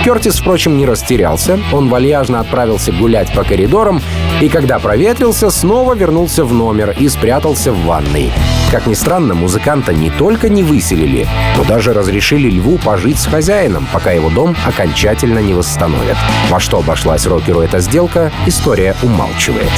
Кертис, 0.03 0.39
впрочем, 0.39 0.77
не 0.77 0.85
растерялся, 0.85 1.59
он 1.71 1.89
вальяжно 1.89 2.39
отправился 2.39 2.91
гулять 2.91 3.33
по 3.33 3.43
коридорам, 3.43 4.01
и 4.41 4.49
когда 4.49 4.79
проветрился, 4.79 5.49
снова 5.49 5.93
вернулся 5.93 6.45
в 6.45 6.53
номер 6.53 6.95
и 6.97 7.09
спрятался 7.09 7.71
в 7.71 7.83
ванной. 7.85 8.31
Как 8.71 8.87
ни 8.87 8.93
странно, 8.93 9.33
музыканта 9.33 9.93
не 9.93 10.09
только 10.09 10.47
не 10.49 10.63
выселили, 10.63 11.27
но 11.57 11.63
даже 11.63 11.93
разрешили 11.93 12.49
льву 12.49 12.77
пожить 12.77 13.19
с 13.19 13.25
хозяином, 13.25 13.87
пока 13.91 14.11
его 14.11 14.29
дом 14.29 14.55
окончательно 14.65 15.39
не 15.39 15.53
восстановят. 15.53 16.17
Во 16.49 16.59
что 16.59 16.79
обошлась 16.79 17.25
рокеру 17.25 17.61
эта 17.61 17.79
сделка, 17.79 18.31
история 18.45 18.95
умалчивает. 19.01 19.71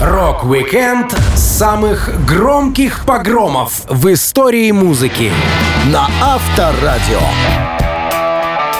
Рок-викенд 0.00 1.12
самых 1.34 2.24
громких 2.24 3.04
погромов 3.04 3.82
в 3.88 4.12
истории 4.12 4.70
музыки. 4.70 5.30
На 5.92 6.08
Авторадио. 6.22 7.20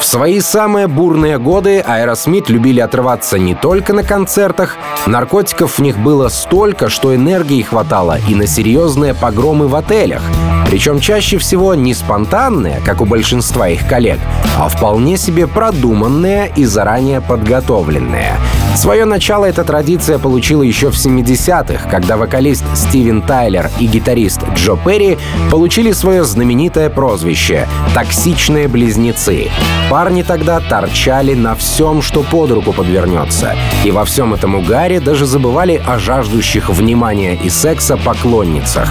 В 0.00 0.04
свои 0.06 0.40
самые 0.40 0.88
бурные 0.88 1.38
годы 1.38 1.80
Аэросмит 1.80 2.48
любили 2.48 2.80
отрываться 2.80 3.38
не 3.38 3.54
только 3.54 3.92
на 3.92 4.02
концертах, 4.02 4.76
наркотиков 5.06 5.78
в 5.78 5.82
них 5.82 5.98
было 5.98 6.28
столько, 6.28 6.88
что 6.88 7.14
энергии 7.14 7.60
хватало 7.60 8.18
и 8.26 8.34
на 8.34 8.46
серьезные 8.46 9.14
погромы 9.14 9.68
в 9.68 9.76
отелях. 9.76 10.22
Причем 10.70 11.00
чаще 11.00 11.36
всего 11.38 11.74
не 11.74 11.94
спонтанные, 11.94 12.80
как 12.84 13.00
у 13.00 13.04
большинства 13.04 13.68
их 13.68 13.88
коллег, 13.88 14.20
а 14.56 14.68
вполне 14.68 15.16
себе 15.16 15.48
продуманные 15.48 16.52
и 16.54 16.64
заранее 16.64 17.20
подготовленные. 17.20 18.36
Свое 18.76 19.04
начало 19.04 19.46
эта 19.46 19.64
традиция 19.64 20.20
получила 20.20 20.62
еще 20.62 20.90
в 20.90 20.94
70-х, 20.94 21.88
когда 21.90 22.16
вокалист 22.16 22.64
Стивен 22.76 23.20
Тайлер 23.20 23.68
и 23.80 23.86
гитарист 23.86 24.42
Джо 24.54 24.76
Перри 24.76 25.18
получили 25.50 25.90
свое 25.90 26.22
знаменитое 26.22 26.88
прозвище 26.88 27.66
«Токсичные 27.92 28.68
близнецы». 28.68 29.48
Парни 29.90 30.22
тогда 30.22 30.60
торчали 30.60 31.34
на 31.34 31.56
всем, 31.56 32.00
что 32.00 32.22
под 32.22 32.52
руку 32.52 32.72
подвернется. 32.72 33.56
И 33.84 33.90
во 33.90 34.04
всем 34.04 34.34
этом 34.34 34.54
угаре 34.54 35.00
даже 35.00 35.26
забывали 35.26 35.82
о 35.84 35.98
жаждущих 35.98 36.70
внимания 36.70 37.34
и 37.34 37.50
секса 37.50 37.96
поклонницах. 37.96 38.88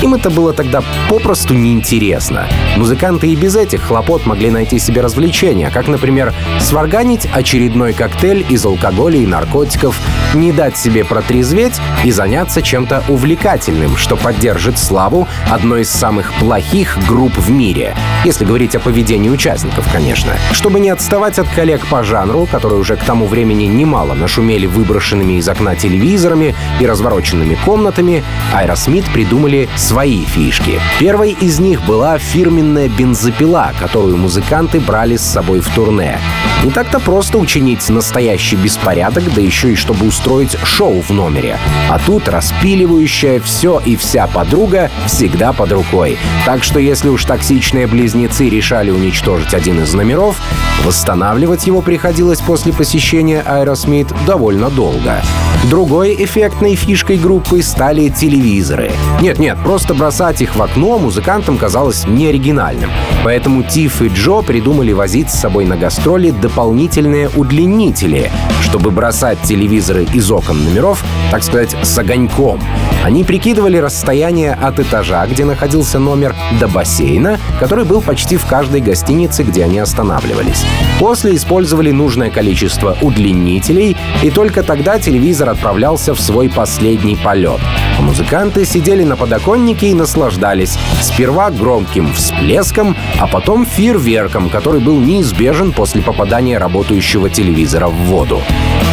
Им 0.00 0.14
это 0.14 0.30
было 0.30 0.54
тогда 0.54 0.82
попросту 1.18 1.54
неинтересно. 1.54 2.46
Музыканты 2.76 3.26
и 3.26 3.34
без 3.34 3.56
этих 3.56 3.82
хлопот 3.82 4.24
могли 4.24 4.50
найти 4.50 4.78
себе 4.78 5.00
развлечения, 5.00 5.68
как, 5.68 5.88
например, 5.88 6.32
сварганить 6.60 7.26
очередной 7.32 7.92
коктейль 7.92 8.46
из 8.48 8.64
алкоголя 8.64 9.18
и 9.18 9.26
наркотиков, 9.26 9.98
не 10.34 10.52
дать 10.52 10.78
себе 10.78 11.04
протрезветь 11.04 11.80
и 12.04 12.12
заняться 12.12 12.62
чем-то 12.62 13.02
увлекательным, 13.08 13.96
что 13.96 14.14
поддержит 14.14 14.78
славу 14.78 15.26
одной 15.50 15.80
из 15.80 15.90
самых 15.90 16.32
плохих 16.34 16.96
групп 17.08 17.36
в 17.36 17.50
мире. 17.50 17.96
Если 18.24 18.44
говорить 18.44 18.76
о 18.76 18.80
поведении 18.80 19.28
участников, 19.28 19.90
конечно. 19.92 20.34
Чтобы 20.52 20.78
не 20.78 20.90
отставать 20.90 21.40
от 21.40 21.48
коллег 21.48 21.84
по 21.88 22.04
жанру, 22.04 22.46
которые 22.46 22.78
уже 22.78 22.94
к 22.94 23.02
тому 23.02 23.26
времени 23.26 23.64
немало 23.64 24.14
нашумели 24.14 24.66
выброшенными 24.66 25.32
из 25.32 25.48
окна 25.48 25.74
телевизорами 25.74 26.54
и 26.78 26.86
развороченными 26.86 27.58
комнатами, 27.64 28.22
Аэросмит 28.54 29.04
придумали 29.06 29.68
свои 29.74 30.24
фишки. 30.24 30.78
Первой 31.08 31.30
из 31.30 31.58
них 31.58 31.86
была 31.86 32.18
фирменная 32.18 32.90
бензопила, 32.90 33.72
которую 33.80 34.18
музыканты 34.18 34.78
брали 34.78 35.16
с 35.16 35.22
собой 35.22 35.60
в 35.60 35.74
турне. 35.74 36.18
Не 36.62 36.70
так-то 36.70 37.00
просто 37.00 37.38
учинить 37.38 37.88
настоящий 37.88 38.56
беспорядок, 38.56 39.24
да 39.34 39.40
еще 39.40 39.72
и 39.72 39.74
чтобы 39.74 40.06
устроить 40.06 40.58
шоу 40.64 41.00
в 41.00 41.08
номере. 41.08 41.56
А 41.88 41.98
тут 41.98 42.28
распиливающая 42.28 43.40
все 43.40 43.80
и 43.82 43.96
вся 43.96 44.26
подруга 44.26 44.90
всегда 45.06 45.54
под 45.54 45.72
рукой. 45.72 46.18
Так 46.44 46.62
что 46.62 46.78
если 46.78 47.08
уж 47.08 47.24
токсичные 47.24 47.86
близнецы 47.86 48.50
решали 48.50 48.90
уничтожить 48.90 49.54
один 49.54 49.82
из 49.82 49.94
номеров, 49.94 50.36
восстанавливать 50.84 51.66
его 51.66 51.80
приходилось 51.80 52.42
после 52.42 52.74
посещения 52.74 53.40
Аэросмит 53.46 54.08
довольно 54.26 54.68
долго. 54.68 55.22
Другой 55.70 56.14
эффектной 56.22 56.74
фишкой 56.74 57.16
группы 57.16 57.62
стали 57.62 58.10
телевизоры. 58.10 58.92
Нет-нет, 59.22 59.58
просто 59.62 59.94
бросать 59.94 60.42
их 60.42 60.54
в 60.54 60.62
окно 60.62 60.97
музыкантам 60.98 61.58
казалось 61.58 62.06
неоригинальным. 62.06 62.90
Поэтому 63.24 63.62
Тиф 63.62 64.02
и 64.02 64.08
Джо 64.08 64.42
придумали 64.42 64.92
возить 64.92 65.30
с 65.30 65.40
собой 65.40 65.64
на 65.64 65.76
гастроли 65.76 66.30
дополнительные 66.30 67.28
удлинители, 67.36 68.30
чтобы 68.62 68.90
бросать 68.90 69.40
телевизоры 69.42 70.06
из 70.12 70.30
окон 70.30 70.64
номеров, 70.64 71.04
так 71.30 71.42
сказать, 71.42 71.76
с 71.82 71.98
огоньком. 71.98 72.60
Они 73.04 73.24
прикидывали 73.24 73.78
расстояние 73.78 74.52
от 74.52 74.78
этажа, 74.78 75.26
где 75.26 75.44
находился 75.44 75.98
номер, 75.98 76.34
до 76.60 76.68
бассейна, 76.68 77.38
который 77.58 77.84
был 77.84 78.00
почти 78.00 78.36
в 78.36 78.46
каждой 78.46 78.80
гостинице, 78.80 79.42
где 79.42 79.64
они 79.64 79.78
останавливались. 79.78 80.64
После 80.98 81.34
использовали 81.34 81.90
нужное 81.90 82.30
количество 82.30 82.96
удлинителей, 83.00 83.96
и 84.22 84.30
только 84.30 84.62
тогда 84.62 84.98
телевизор 84.98 85.48
отправлялся 85.50 86.14
в 86.14 86.20
свой 86.20 86.48
последний 86.48 87.16
полет. 87.16 87.60
А 87.98 88.02
музыканты 88.02 88.64
сидели 88.64 89.04
на 89.04 89.16
подоконнике 89.16 89.88
и 89.88 89.94
наслаждались. 89.94 90.77
Сперва 91.00 91.50
громким 91.50 92.12
всплеском, 92.12 92.96
а 93.18 93.26
потом 93.26 93.64
фейерверком, 93.66 94.50
который 94.50 94.80
был 94.80 94.98
неизбежен 94.98 95.72
после 95.72 96.02
попадания 96.02 96.58
работающего 96.58 97.30
телевизора 97.30 97.88
в 97.88 97.94
воду. 97.94 98.40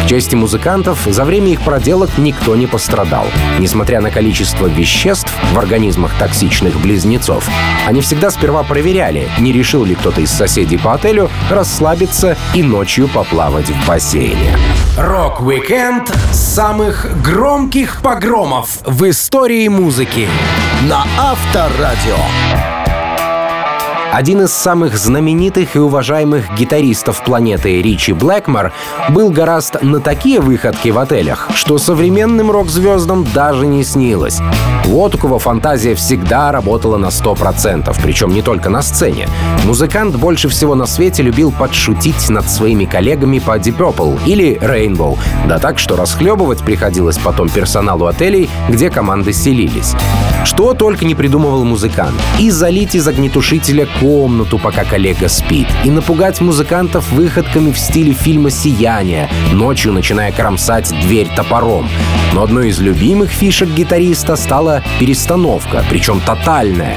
К 0.04 0.08
чести 0.08 0.36
музыкантов, 0.36 1.00
за 1.04 1.24
время 1.24 1.48
их 1.48 1.62
проделок 1.62 2.16
никто 2.16 2.54
не 2.54 2.66
пострадал. 2.66 3.26
Несмотря 3.58 4.00
на 4.00 4.12
количество 4.12 4.66
веществ 4.66 5.32
в 5.52 5.58
организмах 5.58 6.12
токсичных 6.18 6.80
близнецов, 6.80 7.48
они 7.86 8.00
всегда 8.02 8.30
сперва 8.30 8.62
проверяли, 8.62 9.28
не 9.40 9.52
решил 9.52 9.84
ли 9.84 9.96
кто-то 9.96 10.20
из 10.20 10.30
соседей 10.30 10.78
по 10.78 10.94
отелю 10.94 11.28
расслабиться 11.50 12.36
и 12.54 12.62
ночью 12.62 13.08
поплавать 13.08 13.68
в 13.68 13.86
бассейне. 13.86 14.56
Рок-викенд 14.96 16.08
самых 16.32 17.20
громких 17.22 18.00
погромов 18.00 18.78
в 18.84 19.10
истории 19.10 19.66
музыки. 19.68 20.28
На 20.88 21.04
Авторадио. 21.76 22.16
Один 24.10 24.42
из 24.42 24.52
самых 24.52 24.96
знаменитых 24.96 25.76
и 25.76 25.78
уважаемых 25.78 26.54
гитаристов 26.54 27.22
планеты 27.22 27.82
Ричи 27.82 28.12
Блэкмор 28.12 28.72
был 29.10 29.28
горазд 29.28 29.82
на 29.82 30.00
такие 30.00 30.40
выходки 30.40 30.88
в 30.88 30.98
отелях, 30.98 31.50
что 31.54 31.76
современным 31.76 32.50
рок-звездам 32.50 33.26
даже 33.34 33.66
не 33.66 33.84
снилось. 33.84 34.40
У 34.88 35.08
кого 35.08 35.40
фантазия 35.40 35.96
всегда 35.96 36.52
работала 36.52 36.96
на 36.96 37.06
100%, 37.06 37.92
причем 38.02 38.32
не 38.32 38.40
только 38.40 38.70
на 38.70 38.82
сцене. 38.82 39.28
Музыкант 39.64 40.14
больше 40.14 40.48
всего 40.48 40.76
на 40.76 40.86
свете 40.86 41.24
любил 41.24 41.50
подшутить 41.50 42.28
над 42.28 42.48
своими 42.48 42.84
коллегами 42.84 43.40
по 43.40 43.58
Deep 43.58 43.76
Purple 43.76 44.20
или 44.26 44.56
Rainbow, 44.58 45.18
да 45.48 45.58
так, 45.58 45.80
что 45.80 45.96
расхлебывать 45.96 46.60
приходилось 46.60 47.18
потом 47.18 47.48
персоналу 47.48 48.06
отелей, 48.06 48.48
где 48.68 48.88
команды 48.88 49.32
селились. 49.32 49.94
Что 50.44 50.74
только 50.74 51.04
не 51.04 51.16
придумывал 51.16 51.64
музыкант. 51.64 52.14
И 52.38 52.50
залить 52.50 52.94
из 52.94 53.08
огнетушителя 53.08 53.88
комнату, 54.00 54.58
пока 54.58 54.84
коллега 54.84 55.28
спит, 55.28 55.66
и 55.82 55.90
напугать 55.90 56.40
музыкантов 56.40 57.10
выходками 57.10 57.72
в 57.72 57.78
стиле 57.78 58.12
фильма 58.12 58.50
«Сияние», 58.50 59.28
ночью 59.52 59.92
начиная 59.92 60.30
кромсать 60.30 60.94
дверь 61.02 61.28
топором. 61.34 61.88
Но 62.32 62.42
одной 62.42 62.68
из 62.68 62.78
любимых 62.78 63.30
фишек 63.30 63.68
гитариста 63.70 64.36
стала 64.36 64.75
перестановка, 64.98 65.84
причем 65.88 66.20
тотальная. 66.20 66.96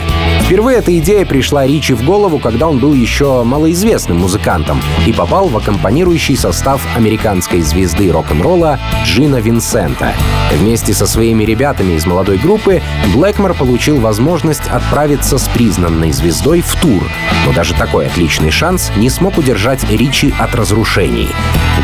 Впервые 0.50 0.80
эта 0.80 0.98
идея 0.98 1.28
пришла 1.28 1.68
Ричи 1.68 1.94
в 1.94 2.04
голову, 2.04 2.40
когда 2.40 2.68
он 2.68 2.80
был 2.80 2.96
еще 2.96 3.44
малоизвестным 3.44 4.18
музыкантом 4.18 4.82
и 5.06 5.14
попал 5.14 5.48
в 5.48 5.56
аккомпанирующий 5.56 6.36
состав 6.36 6.82
американской 6.98 7.62
звезды 7.62 8.12
рок-н-ролла 8.12 8.80
Джина 9.06 9.36
Винсента. 9.36 10.16
Вместе 10.52 10.96
со 10.96 11.06
своими 11.06 11.44
ребятами 11.44 11.94
из 11.94 12.08
молодой 12.08 12.40
группы 12.40 12.82
Блэкмор 13.14 13.54
получил 13.54 14.00
возможность 14.00 14.68
отправиться 14.70 15.38
с 15.38 15.48
признанной 15.50 16.12
звездой 16.12 16.62
в 16.62 16.76
тур. 16.82 17.04
Но 17.46 17.54
даже 17.54 17.76
такой 17.76 18.08
отличный 18.08 18.50
шанс 18.50 18.92
не 18.98 19.12
смог 19.12 19.38
удержать 19.38 19.88
Ричи 19.92 20.34
от 20.40 20.56
разрушений. 20.56 21.30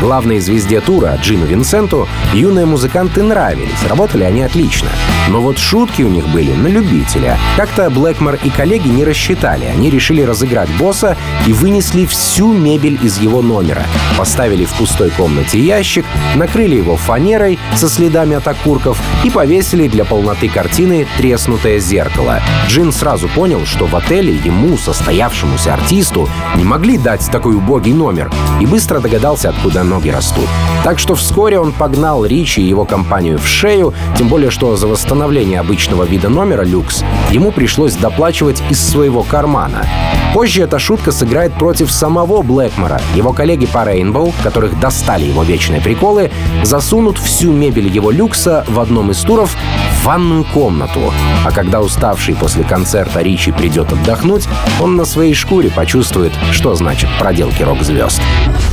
Главной 0.00 0.40
звезде 0.40 0.80
тура, 0.80 1.16
Джину 1.22 1.46
Винсенту, 1.46 2.08
юные 2.34 2.66
музыканты 2.66 3.22
нравились, 3.22 3.84
работали 3.88 4.24
они 4.24 4.42
отлично. 4.42 4.88
Но 5.28 5.40
вот 5.40 5.58
шутки 5.58 6.02
у 6.02 6.08
них 6.08 6.26
были 6.28 6.52
на 6.52 6.66
любителя. 6.66 7.38
Как-то 7.56 7.88
Блэкмор 7.90 8.34
и 8.42 8.50
коллеги 8.56 8.88
не 8.88 9.04
рассчитали. 9.04 9.66
Они 9.66 9.90
решили 9.90 10.22
разыграть 10.22 10.70
босса 10.78 11.16
и 11.46 11.52
вынесли 11.52 12.06
всю 12.06 12.52
мебель 12.52 12.98
из 13.02 13.18
его 13.18 13.42
номера. 13.42 13.82
Поставили 14.16 14.64
в 14.64 14.72
пустой 14.72 15.10
комнате 15.10 15.60
ящик, 15.60 16.04
накрыли 16.34 16.76
его 16.76 16.96
фанерой 16.96 17.58
со 17.74 17.88
следами 17.88 18.36
от 18.36 18.48
окурков 18.48 19.00
и 19.24 19.30
повесили 19.30 19.88
для 19.88 20.04
полноты 20.04 20.48
картины 20.48 21.06
треснутое 21.18 21.78
зеркало. 21.78 22.40
Джин 22.68 22.92
сразу 22.92 23.28
понял, 23.28 23.66
что 23.66 23.86
в 23.86 23.94
отеле 23.94 24.34
ему, 24.34 24.78
состоявшемуся 24.78 25.74
артисту, 25.74 26.28
не 26.56 26.64
могли 26.64 26.98
дать 26.98 27.28
такой 27.30 27.54
убогий 27.54 27.92
номер, 27.92 28.30
и 28.60 28.66
быстро 28.66 29.00
догадался, 29.00 29.50
откуда 29.50 29.84
ноги 29.84 30.08
растут. 30.08 30.48
Так 30.84 30.98
что 30.98 31.14
вскоре 31.14 31.58
он 31.58 31.72
погнал 31.72 32.24
Ричи 32.24 32.60
и 32.60 32.68
его 32.68 32.84
компанию 32.84 33.38
в 33.38 33.46
шею, 33.46 33.92
тем 34.16 34.28
более 34.28 34.50
что 34.50 34.76
за 34.76 34.86
восстановление 34.86 35.60
обычного 35.60 36.04
вида 36.04 36.28
номера 36.28 36.62
люкс 36.62 37.04
ему 37.30 37.52
пришлось 37.52 37.94
доплачивать 37.94 38.45
из 38.70 38.80
своего 38.80 39.22
кармана. 39.22 39.84
Позже 40.32 40.62
эта 40.62 40.78
шутка 40.78 41.12
сыграет 41.12 41.54
против 41.54 41.90
самого 41.90 42.42
Блэкмора. 42.42 43.00
Его 43.14 43.32
коллеги 43.32 43.66
по 43.66 43.78
Rainbow, 43.78 44.34
которых 44.42 44.78
достали 44.78 45.24
его 45.24 45.42
вечные 45.42 45.80
приколы, 45.80 46.30
засунут 46.62 47.18
всю 47.18 47.52
мебель 47.52 47.88
его 47.88 48.10
люкса 48.10 48.64
в 48.68 48.78
одном 48.78 49.10
из 49.10 49.18
туров 49.20 49.56
в 49.92 50.04
ванную 50.04 50.44
комнату. 50.44 51.12
А 51.44 51.50
когда 51.50 51.80
уставший 51.80 52.34
после 52.34 52.64
концерта 52.64 53.22
Ричи 53.22 53.50
придет 53.50 53.92
отдохнуть, 53.92 54.46
он 54.80 54.96
на 54.96 55.04
своей 55.04 55.34
шкуре 55.34 55.70
почувствует, 55.70 56.32
что 56.52 56.74
значит 56.74 57.08
проделки 57.18 57.62
рок-звезд. 57.62 58.20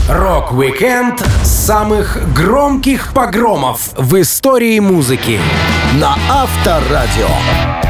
Рок-викенд 0.10 1.24
самых 1.44 2.34
громких 2.34 3.14
погромов 3.14 3.92
в 3.98 4.20
истории 4.20 4.80
музыки. 4.80 5.40
На 5.94 6.18
Авторадио. 6.30 7.83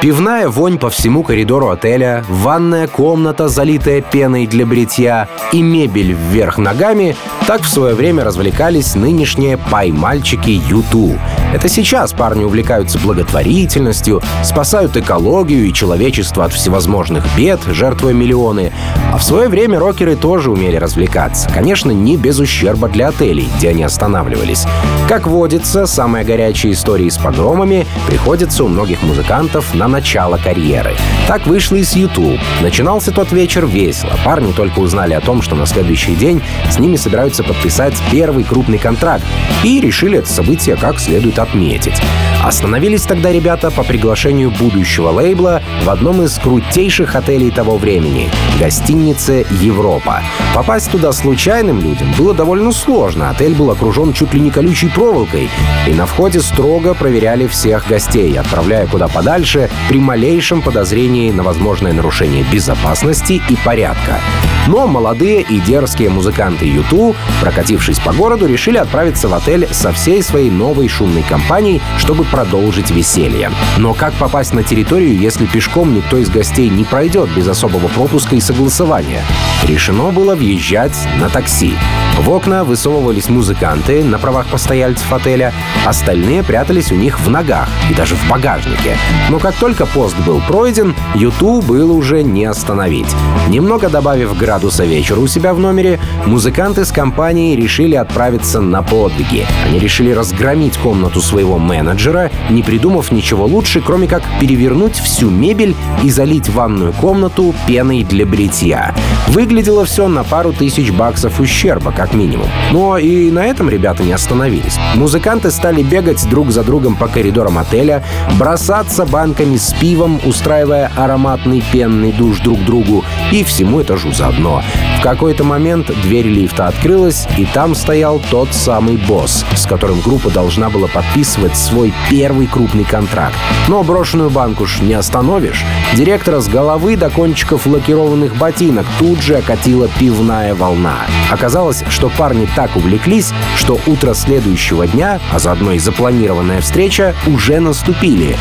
Пивная 0.00 0.48
вонь 0.48 0.78
по 0.78 0.90
всему 0.90 1.24
коридору 1.24 1.70
отеля, 1.70 2.24
ванная 2.28 2.86
комната, 2.86 3.48
залитая 3.48 4.00
пеной 4.00 4.46
для 4.46 4.64
бритья 4.64 5.28
и 5.52 5.60
мебель 5.60 6.12
вверх 6.12 6.58
ногами— 6.58 7.16
так 7.48 7.62
в 7.62 7.68
свое 7.70 7.94
время 7.94 8.24
развлекались 8.24 8.94
нынешние 8.94 9.56
пай-мальчики 9.56 10.50
U2. 10.50 11.18
Это 11.54 11.66
сейчас 11.66 12.12
парни 12.12 12.44
увлекаются 12.44 12.98
благотворительностью, 12.98 14.20
спасают 14.44 14.98
экологию 14.98 15.64
и 15.66 15.72
человечество 15.72 16.44
от 16.44 16.52
всевозможных 16.52 17.24
бед, 17.38 17.60
жертвуя 17.66 18.12
миллионы. 18.12 18.70
А 19.10 19.16
в 19.16 19.24
свое 19.24 19.48
время 19.48 19.78
рокеры 19.78 20.14
тоже 20.14 20.50
умели 20.50 20.76
развлекаться. 20.76 21.48
Конечно, 21.48 21.90
не 21.90 22.18
без 22.18 22.38
ущерба 22.38 22.90
для 22.90 23.08
отелей, 23.08 23.48
где 23.56 23.70
они 23.70 23.82
останавливались. 23.82 24.66
Как 25.08 25.26
водится, 25.26 25.86
самые 25.86 26.26
горячие 26.26 26.74
истории 26.74 27.08
с 27.08 27.16
погромами 27.16 27.86
приходятся 28.06 28.64
у 28.64 28.68
многих 28.68 29.02
музыкантов 29.02 29.72
на 29.72 29.87
начало 29.88 30.36
карьеры. 30.36 30.94
Так 31.26 31.46
вышло 31.46 31.76
и 31.76 31.84
с 31.84 31.94
YouTube. 31.94 32.40
Начинался 32.62 33.12
тот 33.12 33.32
вечер 33.32 33.66
весело. 33.66 34.12
Парни 34.24 34.52
только 34.52 34.78
узнали 34.78 35.14
о 35.14 35.20
том, 35.20 35.42
что 35.42 35.54
на 35.56 35.66
следующий 35.66 36.14
день 36.14 36.42
с 36.70 36.78
ними 36.78 36.96
собираются 36.96 37.42
подписать 37.42 37.94
первый 38.10 38.44
крупный 38.44 38.78
контракт 38.78 39.24
и 39.62 39.80
решили 39.80 40.18
это 40.18 40.28
событие 40.28 40.76
как 40.76 41.00
следует 41.00 41.38
отметить. 41.38 42.00
Остановились 42.42 43.02
тогда 43.02 43.32
ребята 43.32 43.70
по 43.70 43.82
приглашению 43.82 44.50
будущего 44.50 45.10
лейбла 45.10 45.62
в 45.84 45.90
одном 45.90 46.22
из 46.22 46.38
крутейших 46.38 47.16
отелей 47.16 47.50
того 47.50 47.76
времени— 47.76 48.30
гостинице 48.60 49.44
«Европа». 49.60 50.22
Попасть 50.54 50.90
туда 50.90 51.12
случайным 51.12 51.80
людям 51.80 52.12
было 52.16 52.34
довольно 52.34 52.72
сложно. 52.72 53.30
Отель 53.30 53.54
был 53.54 53.70
окружен 53.70 54.12
чуть 54.12 54.34
ли 54.34 54.40
не 54.40 54.50
колючей 54.50 54.88
проволокой, 54.88 55.50
и 55.86 55.92
на 55.92 56.06
входе 56.06 56.40
строго 56.40 56.94
проверяли 56.94 57.46
всех 57.46 57.86
гостей, 57.86 58.38
отправляя 58.38 58.86
куда 58.86 59.08
подальше 59.08 59.70
при 59.88 59.98
малейшем 59.98 60.62
подозрении 60.62 61.30
на 61.30 61.42
возможное 61.42 61.92
нарушение 61.92 62.44
безопасности 62.52 63.40
и 63.48 63.56
порядка. 63.64 64.20
Но 64.66 64.86
молодые 64.86 65.40
и 65.40 65.60
дерзкие 65.60 66.10
музыканты 66.10 66.66
Юту, 66.66 67.16
прокатившись 67.40 67.98
по 67.98 68.12
городу, 68.12 68.46
решили 68.46 68.76
отправиться 68.76 69.28
в 69.28 69.34
отель 69.34 69.66
со 69.70 69.92
всей 69.92 70.22
своей 70.22 70.50
новой 70.50 70.88
шумной 70.88 71.22
компанией, 71.22 71.80
чтобы 71.96 72.24
продолжить 72.24 72.90
веселье. 72.90 73.50
Но 73.78 73.94
как 73.94 74.12
попасть 74.14 74.52
на 74.52 74.62
территорию, 74.62 75.16
если 75.16 75.46
пешком 75.46 75.94
никто 75.94 76.18
из 76.18 76.28
гостей 76.28 76.68
не 76.68 76.84
пройдет 76.84 77.30
без 77.34 77.48
особого 77.48 77.88
пропуска 77.88 78.36
и 78.36 78.40
согласования? 78.40 79.22
Решено 79.64 80.10
было 80.10 80.34
въезжать 80.34 80.96
на 81.18 81.30
такси. 81.30 81.74
В 82.18 82.30
окна 82.30 82.64
высовывались 82.64 83.28
музыканты 83.28 84.02
на 84.02 84.18
правах 84.18 84.48
постояльцев 84.48 85.10
отеля, 85.12 85.54
остальные 85.86 86.42
прятались 86.42 86.90
у 86.90 86.96
них 86.96 87.20
в 87.20 87.30
ногах 87.30 87.68
и 87.88 87.94
даже 87.94 88.16
в 88.16 88.28
багажнике. 88.28 88.96
Но 89.30 89.38
как 89.38 89.54
только 89.54 89.67
пост 89.74 90.16
был 90.26 90.40
пройден, 90.46 90.94
Юту 91.14 91.60
было 91.60 91.92
уже 91.92 92.22
не 92.22 92.44
остановить. 92.44 93.08
Немного 93.48 93.88
добавив 93.88 94.36
градуса 94.36 94.84
вечера 94.84 95.20
у 95.20 95.26
себя 95.26 95.54
в 95.54 95.58
номере, 95.58 96.00
музыканты 96.26 96.84
с 96.84 96.92
компанией 96.92 97.56
решили 97.56 97.94
отправиться 97.94 98.60
на 98.60 98.82
подвиги. 98.82 99.46
Они 99.66 99.78
решили 99.78 100.12
разгромить 100.12 100.76
комнату 100.78 101.20
своего 101.20 101.58
менеджера, 101.58 102.30
не 102.50 102.62
придумав 102.62 103.12
ничего 103.12 103.46
лучше, 103.46 103.80
кроме 103.80 104.06
как 104.06 104.22
перевернуть 104.40 104.96
всю 104.96 105.30
мебель 105.30 105.74
и 106.02 106.10
залить 106.10 106.48
ванную 106.48 106.92
комнату 106.92 107.54
пеной 107.66 108.04
для 108.04 108.26
бритья. 108.26 108.94
Выглядело 109.28 109.84
все 109.84 110.08
на 110.08 110.24
пару 110.24 110.52
тысяч 110.52 110.90
баксов 110.90 111.40
ущерба, 111.40 111.92
как 111.92 112.14
минимум. 112.14 112.48
Но 112.72 112.98
и 112.98 113.30
на 113.30 113.44
этом 113.44 113.68
ребята 113.68 114.02
не 114.02 114.12
остановились. 114.12 114.78
Музыканты 114.94 115.50
стали 115.50 115.82
бегать 115.82 116.26
друг 116.28 116.50
за 116.50 116.62
другом 116.62 116.96
по 116.96 117.08
коридорам 117.08 117.58
отеля, 117.58 118.02
бросаться 118.38 119.04
банками 119.04 119.57
с 119.58 119.72
пивом, 119.74 120.20
устраивая 120.24 120.90
ароматный 120.96 121.62
пенный 121.72 122.12
душ 122.12 122.38
друг 122.40 122.64
другу 122.64 123.04
и 123.32 123.44
всему 123.44 123.82
этажу 123.82 124.12
заодно. 124.12 124.62
В 124.98 125.00
какой-то 125.00 125.44
момент 125.44 125.92
дверь 126.02 126.26
лифта 126.26 126.66
открылась, 126.66 127.28
и 127.36 127.44
там 127.44 127.76
стоял 127.76 128.20
тот 128.30 128.52
самый 128.52 128.96
босс, 128.96 129.44
с 129.54 129.64
которым 129.64 130.00
группа 130.00 130.28
должна 130.28 130.70
была 130.70 130.88
подписывать 130.88 131.56
свой 131.56 131.94
первый 132.10 132.48
крупный 132.48 132.82
контракт. 132.82 133.36
Но 133.68 133.84
брошенную 133.84 134.28
банку 134.28 134.66
ж 134.66 134.80
не 134.80 134.94
остановишь. 134.94 135.64
Директора 135.94 136.40
с 136.40 136.48
головы 136.48 136.96
до 136.96 137.10
кончиков 137.10 137.64
лакированных 137.64 138.36
ботинок 138.36 138.86
тут 138.98 139.22
же 139.22 139.36
окатила 139.36 139.88
пивная 140.00 140.56
волна. 140.56 140.96
Оказалось, 141.30 141.84
что 141.88 142.08
парни 142.08 142.48
так 142.56 142.74
увлеклись, 142.74 143.32
что 143.56 143.78
утро 143.86 144.14
следующего 144.14 144.88
дня, 144.88 145.20
а 145.32 145.38
заодно 145.38 145.72
и 145.72 145.78
запланированная 145.78 146.60
встреча, 146.60 147.14
уже 147.28 147.60
наступили. 147.60 148.36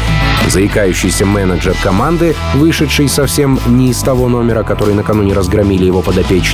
Заикающийся 0.48 1.26
менеджер 1.26 1.76
команды, 1.84 2.36
вышедший 2.56 3.10
совсем 3.10 3.60
не 3.68 3.90
из 3.90 4.00
того 4.00 4.28
номера, 4.30 4.64
который 4.64 4.96
накануне 4.96 5.34
разгромили 5.34 5.86
его 5.86 6.02
подопечные, 6.02 6.47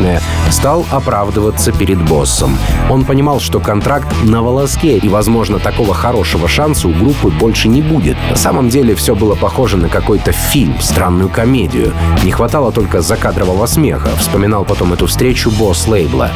стал 0.50 0.86
оправдываться 0.92 1.72
перед 1.72 2.02
боссом. 2.02 2.58
Он 2.90 3.06
понимал, 3.06 3.40
что 3.40 3.60
контракт 3.60 4.08
на 4.24 4.42
волоске, 4.42 4.98
и, 4.98 5.10
возможно, 5.10 5.60
такого 5.60 5.94
хорошего 5.94 6.48
шанса 6.48 6.88
у 6.88 6.94
группы 6.94 7.30
больше 7.30 7.68
не 7.68 7.82
будет. 7.82 8.18
На 8.30 8.36
самом 8.36 8.70
деле 8.70 8.96
все 8.96 9.16
было 9.16 9.36
похоже 9.36 9.78
на 9.78 9.90
какой-то 9.90 10.32
фильм, 10.32 10.80
странную 10.80 11.30
комедию. 11.30 11.94
Не 12.24 12.32
хватало 12.32 12.72
только 12.72 13.02
закадрового 13.02 13.66
смеха, 13.66 14.10
вспоминал 14.18 14.66
потом 14.66 14.94
эту 14.94 15.08
встречу 15.08 15.52
босс 15.52 15.88
лейбла. 15.88 16.32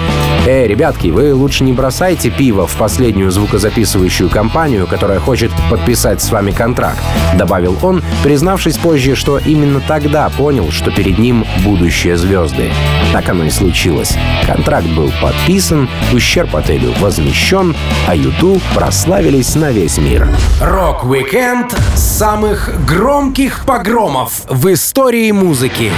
«Эй, 0.46 0.68
ребятки, 0.68 1.08
вы 1.08 1.34
лучше 1.34 1.64
не 1.64 1.74
бросайте 1.74 2.30
пиво 2.30 2.68
в 2.68 2.76
последнюю 2.76 3.32
звукозаписывающую 3.32 4.30
компанию, 4.30 4.88
которая 4.88 5.20
хочет 5.20 5.52
подписать 5.70 6.22
с 6.22 6.32
вами 6.32 6.52
контракт», 6.52 7.02
добавил 7.38 7.78
он, 7.82 8.04
признавшись 8.24 8.78
позже, 8.78 9.16
что 9.16 9.38
именно 9.38 9.80
тогда 9.80 10.30
понял, 10.30 10.72
что 10.72 10.92
перед 10.92 11.18
ним 11.18 11.46
будущие 11.64 12.18
звезды. 12.18 12.72
Так 13.14 13.30
оно 13.30 13.47
и 13.48 13.50
случилось. 13.50 14.16
Контракт 14.46 14.88
был 14.88 15.12
подписан, 15.22 15.90
ущерб 16.14 16.56
отелю 16.56 16.94
возмещен, 17.00 17.76
а 18.08 18.16
YouTube 18.16 18.62
прославились 18.76 19.56
на 19.56 19.72
весь 19.72 19.98
мир. 19.98 20.28
Рок-викенд 20.62 21.74
самых 21.96 22.86
громких 22.86 23.66
погромов 23.66 24.44
в 24.50 24.72
истории 24.72 25.32
музыки. 25.32 25.92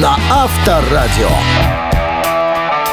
На 0.00 0.16
Авторадио. 0.30 1.85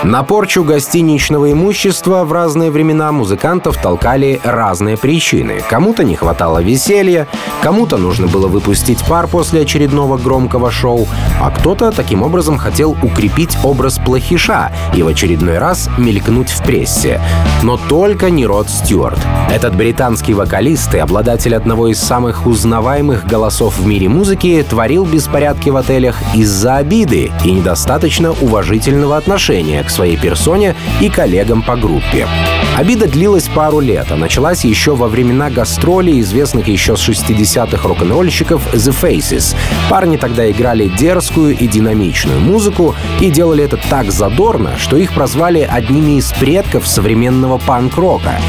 На 0.03 0.21
порчу 0.23 0.65
гостиничного 0.65 1.53
имущества 1.53 2.25
в 2.25 2.33
разные 2.33 2.71
времена 2.71 3.13
музыкантов 3.13 3.77
толкали 3.77 4.41
разные 4.43 4.97
причины. 4.97 5.63
Кому-то 5.69 6.03
не 6.03 6.17
хватало 6.17 6.61
веселья, 6.61 7.25
кому-то 7.61 7.95
нужно 7.95 8.27
было 8.27 8.47
выпустить 8.47 9.01
пар 9.05 9.27
после 9.27 9.61
очередного 9.61 10.17
громкого 10.17 10.71
шоу, 10.71 11.07
а 11.41 11.51
кто-то 11.51 11.93
таким 11.93 12.21
образом 12.21 12.57
хотел 12.57 12.97
укрепить 13.01 13.57
образ 13.63 13.97
плохиша 13.97 14.73
и 14.93 15.03
в 15.03 15.07
очередной 15.07 15.57
раз 15.57 15.89
мелькнуть 15.97 16.49
в 16.49 16.61
прессе. 16.63 17.21
Но 17.61 17.77
только 17.77 18.29
не 18.29 18.45
Род 18.45 18.69
Стюарт. 18.69 19.19
Этот 19.49 19.73
британский 19.73 20.33
вокалист 20.33 20.93
и 20.95 20.97
обладатель 20.97 21.55
одного 21.55 21.87
из 21.87 21.99
самых 21.99 22.45
узнаваемых 22.45 23.25
голосов 23.25 23.77
в 23.77 23.87
мире 23.87 24.09
музыки 24.09 24.65
творил 24.69 25.05
беспорядки 25.05 25.69
в 25.69 25.77
отелях 25.77 26.17
из-за 26.35 26.75
обиды 26.75 27.31
и 27.45 27.51
недостаточно 27.51 28.31
уважительного 28.41 29.15
отношения 29.15 29.81
к 29.81 29.92
своей 29.93 30.17
персоне 30.17 30.75
и 30.99 31.09
коллегам 31.09 31.61
по 31.61 31.75
группе. 31.75 32.27
Обида 32.75 33.07
длилась 33.07 33.47
пару 33.47 33.79
лет, 33.79 34.07
а 34.11 34.15
началась 34.15 34.65
еще 34.65 34.95
во 34.95 35.07
времена 35.07 35.49
гастролей, 35.49 36.19
известных 36.21 36.67
еще 36.67 36.95
с 36.95 37.07
60-х 37.07 37.87
рок-н-ролльщиков 37.87 38.73
The 38.73 38.93
Faces. 38.99 39.55
Парни 39.89 40.17
тогда 40.17 40.49
играли 40.49 40.87
дерзкую 40.87 41.55
и 41.55 41.67
динамичную 41.67 42.39
музыку 42.39 42.95
и 43.21 43.29
делали 43.29 43.63
это 43.63 43.77
так 43.89 44.11
задорно, 44.11 44.73
что 44.77 44.97
их 44.97 45.13
прозвали 45.13 45.59
одними 45.59 46.17
из 46.17 46.31
предков 46.31 46.87
современного 46.87 47.59
панк-рока. 47.59 48.39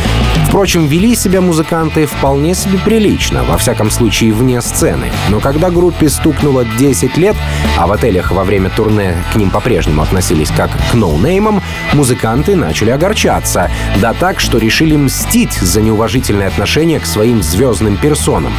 Впрочем, 0.49 0.87
вели 0.87 1.17
себя 1.17 1.41
музыканты 1.41 2.07
вполне 2.07 2.55
себе 2.55 2.79
прилично, 2.79 3.43
во 3.43 3.57
всяком 3.59 3.91
случае 3.91 4.33
вне 4.33 4.63
сцены. 4.63 5.11
Но 5.29 5.41
когда 5.41 5.69
группе 5.69 6.09
стукнуло 6.09 6.65
10 6.65 7.17
лет, 7.17 7.37
а 7.77 7.89
в 7.89 7.93
отелях 7.93 8.31
во 8.31 8.45
время 8.45 8.71
турне 8.71 9.17
к 9.33 9.37
ним 9.37 9.51
по-прежнему 9.51 10.03
относились 10.03 10.51
как 10.51 10.71
к 10.91 10.95
ноунеймам, 10.95 11.61
музыканты 11.93 12.55
начали 12.55 12.91
огорчаться. 12.91 13.69
Да 14.01 14.13
так, 14.15 14.39
что 14.39 14.59
решили 14.59 14.97
мстить 14.97 15.55
за 15.55 15.81
неуважительное 15.81 16.47
отношение 16.47 17.01
к 17.01 17.07
своим 17.07 17.43
звездным 17.43 17.97
персонам. 17.97 18.53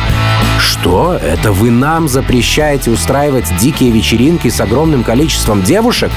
Что? 0.59 1.13
Это 1.13 1.51
вы 1.51 1.69
нам 1.71 2.07
запрещаете 2.07 2.91
устраивать 2.91 3.45
дикие 3.57 3.91
вечеринки 3.91 4.49
с 4.49 4.59
огромным 4.59 5.03
количеством 5.03 5.63
девушек? 5.63 6.11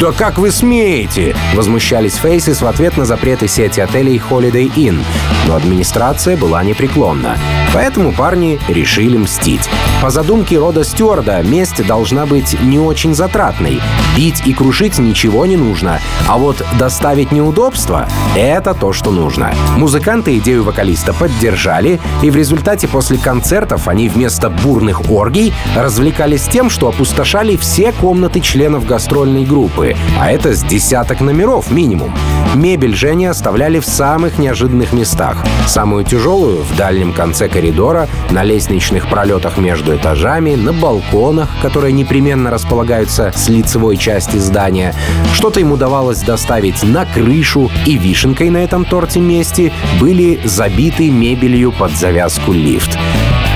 Да 0.00 0.12
как 0.12 0.38
вы 0.38 0.50
смеете? 0.50 1.36
Возмущались 1.54 2.18
Faces 2.22 2.64
в 2.64 2.66
ответ 2.66 2.96
на 2.96 3.04
запреты 3.04 3.46
сети 3.46 3.80
отелей 3.80 4.20
Holiday 4.30 4.72
Inn. 4.74 4.99
you. 5.00 5.39
Но 5.46 5.54
администрация 5.54 6.36
была 6.36 6.62
непреклонна. 6.62 7.36
Поэтому 7.72 8.12
парни 8.12 8.58
решили 8.68 9.16
мстить. 9.16 9.68
По 10.02 10.10
задумке 10.10 10.58
Рода 10.58 10.82
Стюарда, 10.82 11.42
месть 11.42 11.86
должна 11.86 12.26
быть 12.26 12.60
не 12.60 12.78
очень 12.78 13.14
затратной. 13.14 13.80
Бить 14.16 14.42
и 14.46 14.52
крушить 14.52 14.98
ничего 14.98 15.46
не 15.46 15.56
нужно, 15.56 16.00
а 16.26 16.36
вот 16.36 16.64
доставить 16.78 17.32
неудобства— 17.32 18.08
это 18.36 18.74
то, 18.74 18.92
что 18.92 19.10
нужно. 19.10 19.54
Музыканты 19.76 20.38
идею 20.38 20.64
вокалиста 20.64 21.12
поддержали, 21.12 22.00
и 22.22 22.30
в 22.30 22.36
результате 22.36 22.88
после 22.88 23.18
концертов 23.18 23.86
они 23.88 24.08
вместо 24.08 24.50
бурных 24.50 25.10
оргий 25.10 25.52
развлекались 25.76 26.44
тем, 26.44 26.70
что 26.70 26.88
опустошали 26.88 27.56
все 27.56 27.92
комнаты 27.92 28.40
членов 28.40 28.86
гастрольной 28.86 29.44
группы, 29.44 29.94
а 30.18 30.30
это 30.30 30.54
с 30.54 30.62
десяток 30.64 31.20
номеров 31.20 31.70
минимум. 31.70 32.12
Мебель 32.54 32.96
же 32.96 33.10
оставляли 33.28 33.80
в 33.80 33.86
самых 33.86 34.38
неожиданных 34.38 34.92
местах. 34.92 35.29
Самую 35.66 36.04
тяжелую— 36.04 36.62
в 36.70 36.76
дальнем 36.76 37.12
конце 37.12 37.48
коридора, 37.48 38.08
на 38.30 38.42
лестничных 38.42 39.08
пролетах 39.08 39.58
между 39.58 39.94
этажами, 39.96 40.54
на 40.54 40.72
балконах, 40.72 41.48
которые 41.62 41.92
непременно 41.92 42.50
располагаются 42.50 43.32
с 43.34 43.48
лицевой 43.48 43.96
части 43.96 44.36
здания. 44.36 44.94
Что-то 45.34 45.60
им 45.60 45.72
удавалось 45.72 46.20
доставить 46.22 46.82
на 46.82 47.04
крышу, 47.04 47.70
и 47.86 47.96
вишенкой 47.96 48.50
на 48.50 48.58
этом 48.58 48.84
торте 48.84 49.20
месте 49.20 49.72
были 50.00 50.40
забиты 50.44 51.10
мебелью 51.10 51.72
под 51.72 51.92
завязку 51.92 52.52
лифт. 52.52 52.98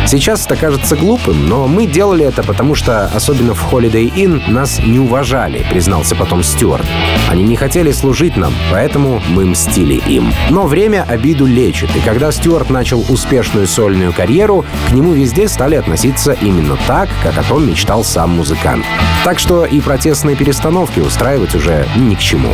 Сейчас 0.06 0.44
это 0.44 0.56
кажется 0.56 0.96
глупым, 0.96 1.48
но 1.48 1.66
мы 1.66 1.86
делали 1.86 2.26
это 2.26 2.42
потому, 2.42 2.74
что, 2.74 3.06
особенно 3.06 3.54
в 3.54 3.72
Holiday 3.72 4.12
Inn, 4.14 4.50
нас 4.50 4.78
не 4.78 4.98
уважали, 4.98 5.64
признался 5.70 6.14
потом 6.14 6.42
Стюарт. 6.42 6.86
Они 7.30 7.42
не 7.42 7.56
хотели 7.56 7.90
служить 7.90 8.36
нам, 8.36 8.52
поэтому 8.70 9.22
мы 9.28 9.46
мстили 9.46 9.94
им. 10.06 10.32
Но 10.50 10.66
время 10.66 11.04
обиду 11.08 11.46
лечит, 11.46 11.94
и 11.96 12.00
когда 12.00 12.30
Стюарт 12.32 12.68
начал 12.68 13.04
успешную 13.08 13.66
сольную 13.66 14.12
карьеру, 14.12 14.66
к 14.88 14.92
нему 14.92 15.12
везде 15.12 15.48
стали 15.48 15.74
относиться 15.74 16.36
именно 16.40 16.76
так, 16.86 17.08
как 17.22 17.38
о 17.38 17.42
том 17.42 17.66
мечтал 17.66 18.04
сам 18.04 18.36
музыкант. 18.36 18.84
Так 19.24 19.38
что 19.38 19.64
и 19.64 19.80
протестные 19.80 20.36
перестановки 20.36 21.00
устраивать 21.00 21.54
уже 21.54 21.88
ни 21.96 22.14
к 22.14 22.18
чему. 22.18 22.50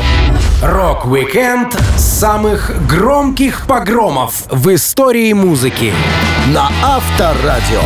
Рок-викенд 0.63 1.75
самых 1.97 2.87
громких 2.87 3.67
погромов 3.67 4.45
в 4.51 4.75
истории 4.75 5.33
музыки 5.33 5.91
на 6.49 6.69
Авторадио. 6.85 7.81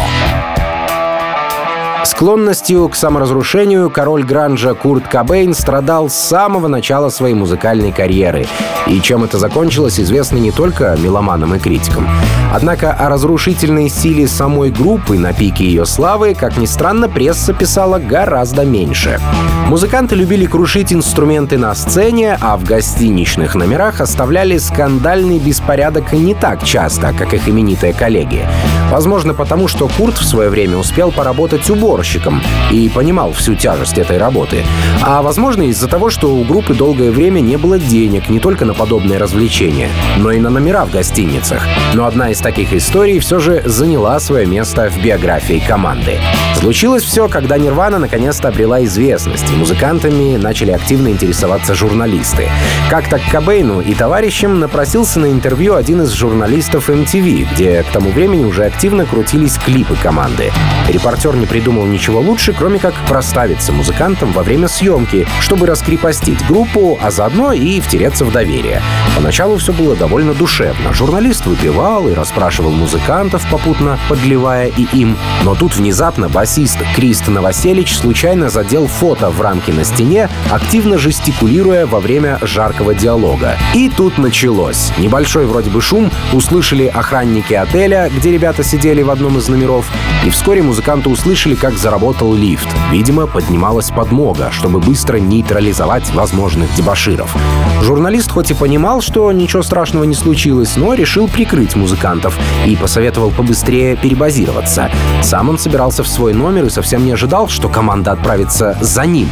Склонностью 2.05 2.89
к 2.89 2.97
саморазрушению 2.97 3.91
король 3.91 4.25
гранжа 4.25 4.75
Курт 4.75 5.07
Кобейн 5.07 5.55
страдал 5.55 6.11
с 6.11 6.15
самого 6.15 6.67
начала 6.67 7.11
своей 7.11 7.35
музыкальной 7.35 7.93
карьеры. 7.93 8.47
И 8.89 9.01
чем 9.01 9.25
это 9.25 9.39
закончилось, 9.39 9.99
известно 9.99 10.37
не 10.39 10.51
только 10.51 10.97
меломанам 11.01 11.55
и 11.55 11.59
критикам. 11.61 12.09
Однако 12.53 12.93
о 12.93 13.09
разрушительной 13.09 13.89
силе 13.89 14.27
самой 14.27 14.71
группы 14.71 15.17
на 15.17 15.33
пике 15.33 15.65
ее 15.65 15.87
славы, 15.87 16.35
как 16.35 16.57
ни 16.57 16.67
странно, 16.67 17.09
пресса 17.09 17.55
писала 17.55 17.99
гораздо 17.99 18.65
меньше. 18.65 19.21
Музыканты 19.69 20.15
любили 20.15 20.45
крушить 20.45 20.93
инструменты 20.93 21.57
на 21.57 21.75
сцене, 21.75 22.37
а 22.41 22.59
в 22.59 22.65
гостиничных 22.65 23.55
номерах 23.55 24.03
оставляли 24.03 24.59
скандальный 24.59 25.39
беспорядок 25.39 26.13
не 26.13 26.35
так 26.35 26.63
часто, 26.63 27.15
как 27.19 27.33
их 27.33 27.49
именитые 27.49 27.95
коллеги. 27.95 28.47
Возможно, 28.91 29.33
потому 29.33 29.67
что 29.67 29.89
Курт 29.89 30.19
в 30.19 30.25
свое 30.25 30.51
время 30.51 30.77
успел 30.77 31.11
поработать 31.11 31.69
уборщиком 31.71 32.43
и 32.71 32.91
понимал 32.91 33.33
всю 33.33 33.55
тяжесть 33.55 33.97
этой 33.97 34.19
работы. 34.19 34.63
А 35.03 35.23
возможно, 35.23 35.63
из-за 35.63 35.89
того, 35.89 36.11
что 36.11 36.35
у 36.35 36.45
группы 36.45 36.75
долгое 36.75 37.11
время 37.11 37.41
не 37.41 37.57
было 37.57 37.79
денег 37.79 38.29
не 38.29 38.41
только 38.41 38.67
на 38.67 38.75
подобные 38.75 39.19
развлечения, 39.19 39.89
но 40.19 40.31
и 40.31 40.41
на 40.41 40.51
номера 40.51 40.85
в 40.85 40.91
гостиницах. 40.91 41.67
Но 41.95 42.05
одна 42.05 42.31
из 42.31 42.39
таких 42.39 42.75
историй 42.75 43.19
все 43.19 43.39
же 43.39 43.63
заняла 43.65 44.21
свое 44.21 44.47
место 44.47 44.91
в 44.91 45.03
биографии 45.03 45.63
команды. 45.67 46.19
Случилось 46.61 47.03
все, 47.03 47.29
когда 47.29 47.57
Нирвана 47.57 47.99
наконец-то 47.99 48.49
обрела 48.49 48.85
известность, 48.85 49.54
музыкантами 49.55 50.37
начали 50.37 50.71
активно 50.71 51.09
интересоваться 51.09 51.75
журналисты. 51.75 52.49
Как-то 52.91 53.19
к 53.19 53.31
Кобейну 53.31 53.81
и 53.81 53.95
товарищам 53.95 54.61
напросился 54.61 55.21
на 55.21 55.27
интервью 55.27 55.75
один 55.75 56.03
из 56.03 56.13
журналистов 56.13 56.91
MTV, 56.91 57.49
где 57.53 57.83
к 57.83 57.87
тому 57.87 58.11
времени 58.11 58.45
уже 58.45 58.65
активно 58.65 59.07
крутились 59.07 59.57
клипы 59.59 59.97
команды. 59.97 60.53
Репортер 60.89 61.37
не 61.37 61.47
придумал 61.47 61.87
ничего 61.87 62.21
лучше, 62.21 62.53
кроме 62.53 62.79
как 62.79 62.95
проставиться 63.07 63.73
музыкантам 63.73 64.33
во 64.33 64.43
время 64.43 64.69
съемки, 64.69 65.27
чтобы 65.41 65.67
раскрепостить 65.67 66.47
группу, 66.47 66.99
а 67.03 67.11
заодно 67.11 67.53
и 67.53 67.81
втереться 67.81 68.25
в 68.25 68.33
доверие. 68.33 68.83
Поначалу 69.17 69.57
все 69.57 69.73
было 69.73 69.95
довольно 69.95 70.35
душевно. 70.35 70.93
Журналист 70.93 71.47
выпивал 71.47 72.09
и 72.09 72.15
расспрашивал 72.15 72.73
музыкантов, 72.73 73.47
попутно 73.51 73.99
подливая 74.09 74.69
и 74.69 74.87
им. 74.93 75.17
Но 75.45 75.55
тут 75.55 75.77
внезапно 75.77 76.29
басист 76.29 76.79
Крист 76.95 77.29
Новоселич 77.29 77.97
случайно 77.97 78.49
задел 78.49 78.87
фото 78.87 79.31
в 79.31 79.41
рамке 79.45 79.73
на 79.73 79.85
стене, 79.85 80.29
активно 80.51 80.99
жестикулируя 80.99 81.87
во 81.87 82.01
время 82.01 82.39
жаркого 82.43 82.95
диалога. 82.95 83.57
И 83.75 83.89
тут 83.89 84.19
началось. 84.19 84.91
Небольшой 84.99 85.47
вроде 85.47 85.71
бы 85.71 85.81
шум 85.81 86.11
услышали 86.33 86.87
охранники 86.87 87.55
отеля, 87.55 88.11
где 88.15 88.33
ребята 88.33 88.65
сидели 88.65 89.03
в 89.03 89.11
одном 89.11 89.39
из 89.39 89.49
номеров, 89.49 89.87
и 90.25 90.31
вскоре 90.31 90.63
музыканты 90.63 91.09
услышали, 91.09 91.55
как 91.55 91.79
заработал 91.79 92.35
лифт. 92.35 92.67
Видимо, 92.91 93.27
поднималась 93.27 93.91
подмога, 93.91 94.51
чтобы 94.51 94.81
быстро 94.81 95.19
нейтрализовать 95.19 96.13
возможных 96.15 96.75
дебаширов. 96.75 97.35
Журналист 97.83 98.33
хоть 98.33 98.51
и 98.51 98.55
понимал, 98.55 99.01
что 99.01 99.31
ничего 99.33 99.63
страшного 99.63 100.05
не 100.05 100.15
случилось, 100.15 100.77
но 100.77 100.95
решил 100.95 101.29
прикрыть 101.29 101.77
музыкантов 101.77 102.39
и 102.67 102.77
посоветовал 102.77 103.31
побыстрее 103.31 103.97
перебазироваться. 103.97 104.91
Сам 105.23 105.51
он 105.51 105.59
собирался 105.59 106.03
в 106.03 106.09
свой 106.09 106.33
номер 106.33 106.65
и 106.65 106.71
совсем 106.71 107.05
не 107.05 107.13
ожидал, 107.13 107.49
что 107.49 107.69
команда 107.69 108.13
отправится 108.13 108.77
за 108.81 109.05
ним. 109.05 109.29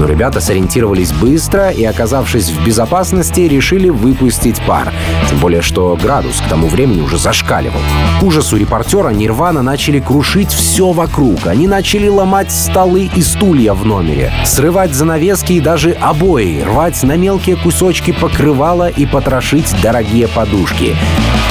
Но 0.00 0.06
ребята 0.06 0.40
сориентировались 0.40 1.12
быстро 1.12 1.70
и, 1.70 1.84
оказавшись 1.84 2.50
в 2.50 2.64
безопасности, 2.64 3.40
решили 3.40 3.88
выпустить 3.88 4.60
пар. 4.66 4.92
Тем 5.28 5.38
более, 5.38 5.62
что 5.62 5.96
градус 6.00 6.40
к 6.40 6.48
тому 6.48 6.68
времени 6.68 7.00
уже 7.00 7.18
зашкаливал. 7.18 7.80
К 8.20 8.22
ужасу 8.22 8.56
репортера 8.56 9.10
Нирвана 9.10 9.62
начали 9.62 10.00
крушить 10.00 10.52
все 10.52 10.92
вокруг. 10.92 11.46
Они 11.46 11.68
начали 11.68 12.08
ломать 12.08 12.50
столы 12.50 13.10
и 13.14 13.22
стулья 13.22 13.72
в 13.74 13.84
номере, 13.84 14.32
срывать 14.44 14.94
занавески 14.94 15.54
и 15.54 15.60
даже 15.60 15.92
обои, 15.92 16.62
рвать 16.62 17.02
на 17.02 17.16
мелкие 17.16 17.56
кусочки 17.56 18.12
покрывала 18.12 18.88
и 18.88 19.06
потрошить 19.06 19.74
дорогие 19.82 20.28
подушки. 20.28 20.96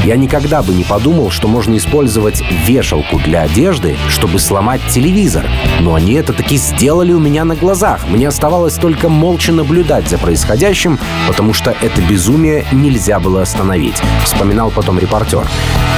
Я 0.03 0.17
никогда 0.17 0.61
бы 0.61 0.73
не 0.73 0.83
подумал, 0.83 1.31
что 1.31 1.47
можно 1.47 1.77
использовать 1.77 2.43
вешалку 2.65 3.19
для 3.19 3.43
одежды, 3.43 3.95
чтобы 4.09 4.37
сломать 4.37 4.81
телевизор. 4.89 5.45
Но 5.79 5.95
они 5.95 6.13
это 6.13 6.33
таки 6.33 6.57
сделали 6.57 7.13
у 7.13 7.19
меня 7.19 7.45
на 7.45 7.55
глазах. 7.55 8.05
Мне 8.09 8.27
оставалось 8.27 8.73
только 8.73 9.07
молча 9.07 9.53
наблюдать 9.53 10.09
за 10.09 10.17
происходящим, 10.17 10.99
потому 11.25 11.53
что 11.53 11.73
это 11.81 12.01
безумие 12.01 12.65
нельзя 12.73 13.21
было 13.21 13.41
остановить, 13.41 14.01
вспоминал 14.25 14.71
потом 14.71 14.99
репортер. 14.99 15.47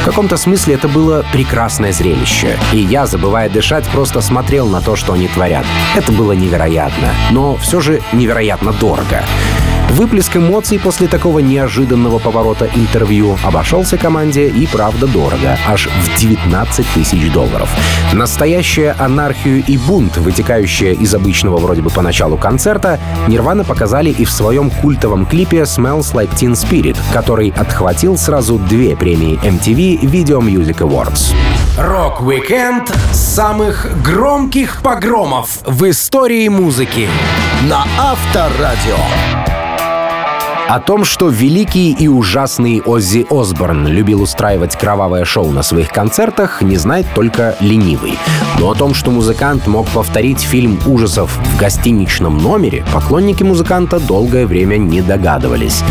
В 0.02 0.06
каком-то 0.06 0.38
смысле 0.38 0.76
это 0.76 0.88
было 0.88 1.26
прекрасное 1.34 1.92
зрелище. 1.92 2.60
И 2.74 2.78
я, 2.78 3.08
забывая 3.08 3.50
дышать, 3.50 3.86
просто 3.88 4.22
смотрел 4.22 4.68
на 4.68 4.82
то, 4.82 4.96
что 4.96 5.14
они 5.14 5.28
творят. 5.28 5.66
Это 5.96 6.12
было 6.12 6.34
невероятно, 6.34 7.10
но 7.32 7.56
все 7.56 7.80
же 7.80 8.02
невероятно 8.14 8.72
дорого. 8.72 9.24
Выплеск 9.92 10.36
эмоций 10.36 10.80
после 10.80 11.08
такого 11.08 11.40
неожиданного 11.40 12.20
поворота 12.20 12.70
интервью 12.76 13.38
обошелся 13.44 13.98
команде 13.98 14.50
и 14.50 14.68
правда 14.68 15.08
дорого, 15.08 15.58
аж 15.68 15.88
в 15.88 16.20
19 16.20 16.86
тысяч 16.94 17.32
долларов. 17.32 17.70
Настоящую 18.14 18.96
анархию 19.00 19.64
и 19.66 19.78
бунт, 19.78 20.18
вытекающая 20.18 20.94
из 20.94 21.14
обычного 21.14 21.58
вроде 21.58 21.82
бы 21.82 21.90
поначалу 21.90 22.38
концерта, 22.38 23.00
Нирвана 23.28 23.64
показали 23.64 24.10
и 24.10 24.26
в 24.26 24.32
своем 24.32 24.70
культовом 24.70 25.26
клипе 25.26 25.62
«Smells 25.62 26.14
Like 26.14 26.36
Teen 26.36 26.54
Spirit», 26.54 26.98
который 27.14 27.54
отхватил 27.56 28.18
сразу 28.18 28.58
две 28.58 28.96
премии 28.96 29.40
MTV 29.44 30.02
Video 30.02 30.40
Music 30.40 30.80
Awards. 30.80 31.34
Рок-викенд 31.78 32.90
самых 33.12 33.88
громких 34.02 34.82
погромов 34.82 35.60
в 35.66 35.90
истории 35.90 36.48
музыки 36.48 37.08
на 37.64 37.86
Авторадио. 37.98 39.55
О 40.68 40.80
том, 40.80 41.06
что 41.06 41.30
великий 41.30 41.94
и 41.94 42.08
ужасный 42.08 42.82
Оззи 42.82 43.28
Осборн 43.30 43.86
любил 43.88 44.24
устраивать 44.24 44.76
кровавое 44.76 45.24
шоу 45.24 45.52
на 45.52 45.62
своих 45.62 45.90
концертах, 45.90 46.64
не 46.64 46.78
знает 46.78 47.06
только 47.14 47.56
ленивый. 47.60 48.18
Но 48.60 48.72
о 48.72 48.74
том, 48.76 48.96
что 48.96 49.12
музыкант 49.12 49.68
мог 49.68 49.88
повторить 49.90 50.42
фильм 50.42 50.80
ужасов 50.88 51.38
в 51.38 51.60
гостиничном 51.60 52.40
номере, 52.40 52.84
поклонники 52.92 53.44
музыканта 53.44 54.00
долгое 54.00 54.48
время 54.48 54.78
не 54.78 55.04
догадывались. 55.04 55.84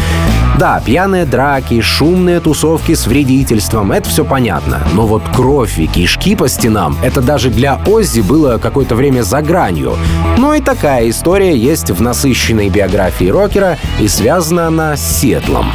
Да, 0.59 0.81
пьяные 0.85 1.27
драки, 1.27 1.81
шумные 1.81 2.39
тусовки 2.39 2.95
с 2.95 3.09
вредительством— 3.09 3.91
это 3.93 4.09
все 4.09 4.25
понятно. 4.25 4.81
Но 4.93 5.05
вот 5.05 5.23
кровь 5.35 5.79
и 5.79 5.87
кишки 5.87 6.37
по 6.37 6.49
стенам— 6.49 6.97
это 7.03 7.21
даже 7.21 7.51
для 7.51 7.81
Оззи 7.87 8.21
было 8.21 8.59
какое-то 8.59 8.95
время 8.95 9.23
за 9.23 9.43
гранью. 9.43 9.97
Но 10.39 10.55
и 10.55 10.61
такая 10.61 11.11
история 11.11 11.57
есть 11.57 11.91
в 11.91 12.01
насыщенной 12.01 12.69
биографии 12.69 13.27
рокера, 13.27 13.79
и 14.01 14.07
связана 14.07 14.69
она 14.69 14.97
с 14.97 15.21
Сетлом. 15.21 15.73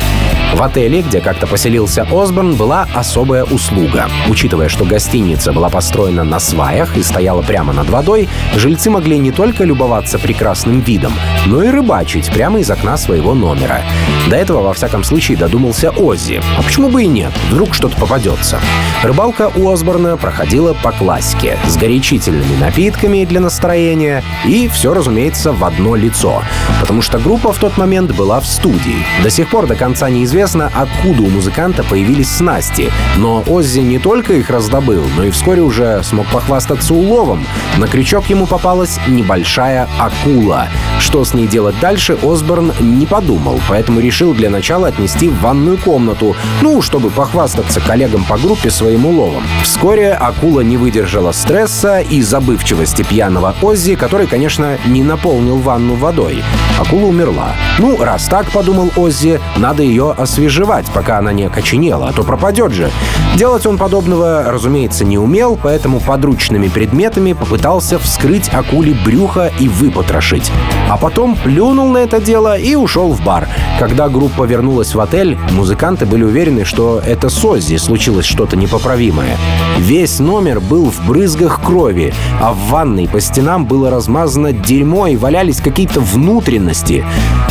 В 0.54 0.64
отеле, 0.64 1.02
где 1.04 1.22
как-то 1.22 1.46
поселился 1.46 2.08
Осборн, 2.12 2.56
была 2.56 2.88
особая 2.96 3.44
услуга. 3.44 4.08
Учитывая, 4.28 4.68
что 4.68 4.84
гостиница 4.84 5.54
была 5.54 5.70
построена 5.70 6.24
на 6.24 6.40
сваях 6.40 6.98
и 6.98 7.04
стояла 7.04 7.42
прямо 7.44 7.72
над 7.72 7.90
водой, 7.90 8.28
жильцы 8.56 8.90
могли 8.90 9.20
не 9.20 9.32
только 9.32 9.64
любоваться 9.64 10.18
прекрасным 10.18 10.80
видом, 10.80 11.14
но 11.46 11.64
и 11.64 11.70
рыбачить 11.70 12.32
прямо 12.34 12.60
из 12.60 12.70
окна 12.72 12.98
своего 12.98 13.36
номера. 13.36 13.82
До 14.30 14.36
этого, 14.36 14.64
во 14.70 14.74
всяком 14.74 15.04
случае, 15.04 15.36
додумался 15.36 15.90
Оззи. 15.90 16.42
А 16.58 16.62
почему 16.62 16.90
бы 16.90 17.04
и 17.04 17.08
нет? 17.08 17.32
Вдруг 17.50 17.74
что-то 17.74 17.96
попадется. 17.98 18.60
Рыбалка 19.02 19.52
у 19.56 19.72
Осборна 19.72 20.16
проходила 20.16 20.76
по 20.76 20.92
классике, 20.92 21.58
с 21.68 21.76
горячительными 21.76 22.56
напитками 22.60 23.26
для 23.26 23.40
настроения 23.40 24.24
и 24.46 24.68
все, 24.68 24.94
разумеется, 24.94 25.54
в 25.54 25.66
одно 25.66 25.96
лицо. 25.96 26.44
Потому 26.80 27.02
что 27.02 27.18
группа 27.18 27.52
в 27.52 27.58
тот 27.58 27.78
момент 27.78 28.12
была 28.12 28.40
в 28.40 28.46
студии. 28.46 29.04
До 29.24 29.32
сих 29.32 29.50
пор 29.50 29.66
до 29.66 29.76
конца 29.76 30.08
неизвестно, 30.08 30.72
откуда 30.76 31.24
у 31.24 31.30
музыканта 31.30 31.84
появились 31.84 32.30
снасти. 32.30 32.92
Но 33.18 33.44
Оззи 33.48 33.80
не 33.80 33.98
только 33.98 34.34
их 34.34 34.52
раздобыл, 34.52 35.04
но 35.18 35.24
и 35.24 35.32
вскоре 35.32 35.64
уже 35.64 36.04
смог 36.04 36.28
похвастаться 36.28 36.94
уловом. 36.94 37.44
На 37.78 37.88
крючок 37.88 38.30
ему 38.30 38.46
попалась 38.46 39.00
небольшая 39.08 39.90
акула. 39.98 40.68
Что 41.00 41.26
с 41.26 41.34
ней 41.34 41.48
делать 41.48 41.80
дальше, 41.80 42.16
Осборн 42.22 42.72
не 42.80 43.08
подумал, 43.08 43.60
поэтому 43.68 44.00
решил 44.00 44.36
для 44.36 44.52
начала 44.60 44.90
отнести 44.90 45.30
в 45.30 45.40
ванную 45.40 45.78
комнату, 45.78 46.36
ну, 46.62 46.82
чтобы 46.82 47.10
похвастаться 47.10 47.80
коллегам 47.80 48.26
по 48.26 48.38
группе 48.38 48.70
своим 48.70 49.06
уловом. 49.06 49.44
Вскоре 49.64 50.12
акула 50.12 50.60
не 50.60 50.76
выдержала 50.76 51.32
стресса 51.32 52.02
и 52.02 52.22
забывчивости 52.22 53.04
пьяного 53.04 53.56
Оззи, 53.62 53.96
который, 53.96 54.28
конечно, 54.28 54.78
не 54.86 55.02
наполнил 55.02 55.60
ванну 55.60 55.96
водой. 55.96 56.44
Акула 56.78 57.06
умерла. 57.06 57.54
Ну, 57.78 58.04
раз 58.04 58.26
так, 58.26 58.52
подумал 58.52 58.92
Оззи, 58.98 59.40
надо 59.56 59.82
ее 59.82 60.12
освежевать, 60.12 60.88
пока 60.94 61.20
она 61.20 61.32
не 61.32 61.46
окоченела, 61.46 62.10
а 62.10 62.12
то 62.12 62.24
пропадет 62.24 62.74
же. 62.74 62.92
Делать 63.38 63.66
он 63.66 63.78
подобного, 63.78 64.44
разумеется, 64.46 65.06
не 65.06 65.18
умел, 65.18 65.58
поэтому 65.62 66.02
подручными 66.02 66.68
предметами 66.68 67.32
попытался 67.32 67.98
вскрыть 67.98 68.50
акуле 68.50 68.94
брюхо 69.06 69.54
и 69.58 69.70
выпотрошить. 69.70 70.52
А 70.90 70.98
потом 70.98 71.38
плюнул 71.38 71.88
на 71.88 72.00
это 72.00 72.20
дело 72.20 72.58
и 72.58 72.76
ушел 72.76 73.14
в 73.14 73.24
бар. 73.24 73.48
Когда 73.80 74.10
группа 74.10 74.49
вернулась 74.50 74.96
в 74.96 75.00
отель, 75.00 75.38
музыканты 75.52 76.06
были 76.06 76.24
уверены, 76.24 76.66
что 76.66 77.00
это 77.06 77.30
с 77.30 77.46
Оззи 77.46 77.78
случилось 77.78 78.26
что-то 78.26 78.58
непоправимое. 78.58 79.38
Весь 79.80 80.20
номер 80.20 80.60
был 80.60 80.92
в 80.92 81.08
брызгах 81.08 81.62
крови, 81.62 82.14
а 82.42 82.52
в 82.52 82.58
ванной 82.70 83.08
по 83.08 83.22
стенам 83.22 83.66
было 83.66 83.90
размазано 83.90 84.52
дерьмо 84.52 85.08
и 85.08 85.16
валялись 85.16 85.62
какие-то 85.62 86.02
внутренности. 86.02 87.06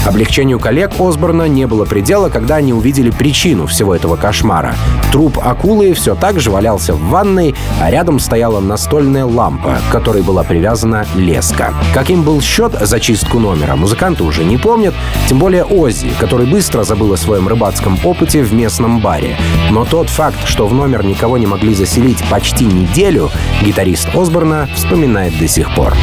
Облегчению 0.07 0.61
коллег 0.61 0.93
Осборна 1.01 1.49
не 1.49 1.67
было 1.67 1.87
предела, 1.87 2.29
когда 2.29 2.57
они 2.57 2.73
увидели 2.73 3.11
причину 3.11 3.67
всего 3.67 3.95
этого 3.95 4.17
кошмара. 4.17 4.75
Труп 5.11 5.39
акулы 5.43 5.95
все 5.95 6.15
так 6.15 6.39
же 6.39 6.51
валялся 6.51 6.95
в 6.95 7.01
ванной, 7.09 7.55
а 7.81 7.91
рядом 7.91 8.19
стояла 8.19 8.61
настольная 8.61 9.25
лампа, 9.25 9.79
к 9.89 9.93
которой 9.93 10.23
была 10.23 10.45
привязана 10.45 11.07
леска. 11.15 11.73
Каким 11.95 12.23
был 12.23 12.41
счет 12.43 12.73
за 12.79 13.01
чистку 13.01 13.39
номера, 13.39 13.75
музыканты 13.75 14.23
уже 14.23 14.45
не 14.45 14.59
помнят, 14.59 14.95
тем 15.29 15.39
более 15.39 15.65
Оззи, 15.65 16.11
который 16.21 16.47
быстро 16.47 16.85
забыл 16.85 17.15
о 17.15 17.17
своем 17.17 17.49
рыбацком 17.49 17.99
опыте 18.05 18.43
в 18.43 18.53
местном 18.53 19.01
баре. 19.01 19.37
Но 19.71 19.85
тот 19.87 20.09
факт, 20.09 20.39
что 20.45 20.67
в 20.67 20.75
номер 20.75 21.05
никого 21.05 21.39
не 21.39 21.47
могли 21.47 21.75
заселить 21.75 22.18
почти 22.31 22.65
неделю, 22.65 23.31
гитарист 23.63 24.09
Осборна 24.15 24.69
вспоминает 24.75 25.39
до 25.39 25.49
сих 25.49 25.75
пор. 25.75 25.95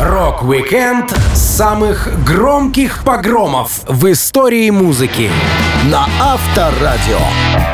Рок-викенд 0.00 1.10
самых 1.34 2.08
громких 2.24 3.02
погромов 3.04 3.82
в 3.86 4.10
истории 4.10 4.70
музыки 4.70 5.30
на 5.84 6.06
Авторадио. 6.20 7.71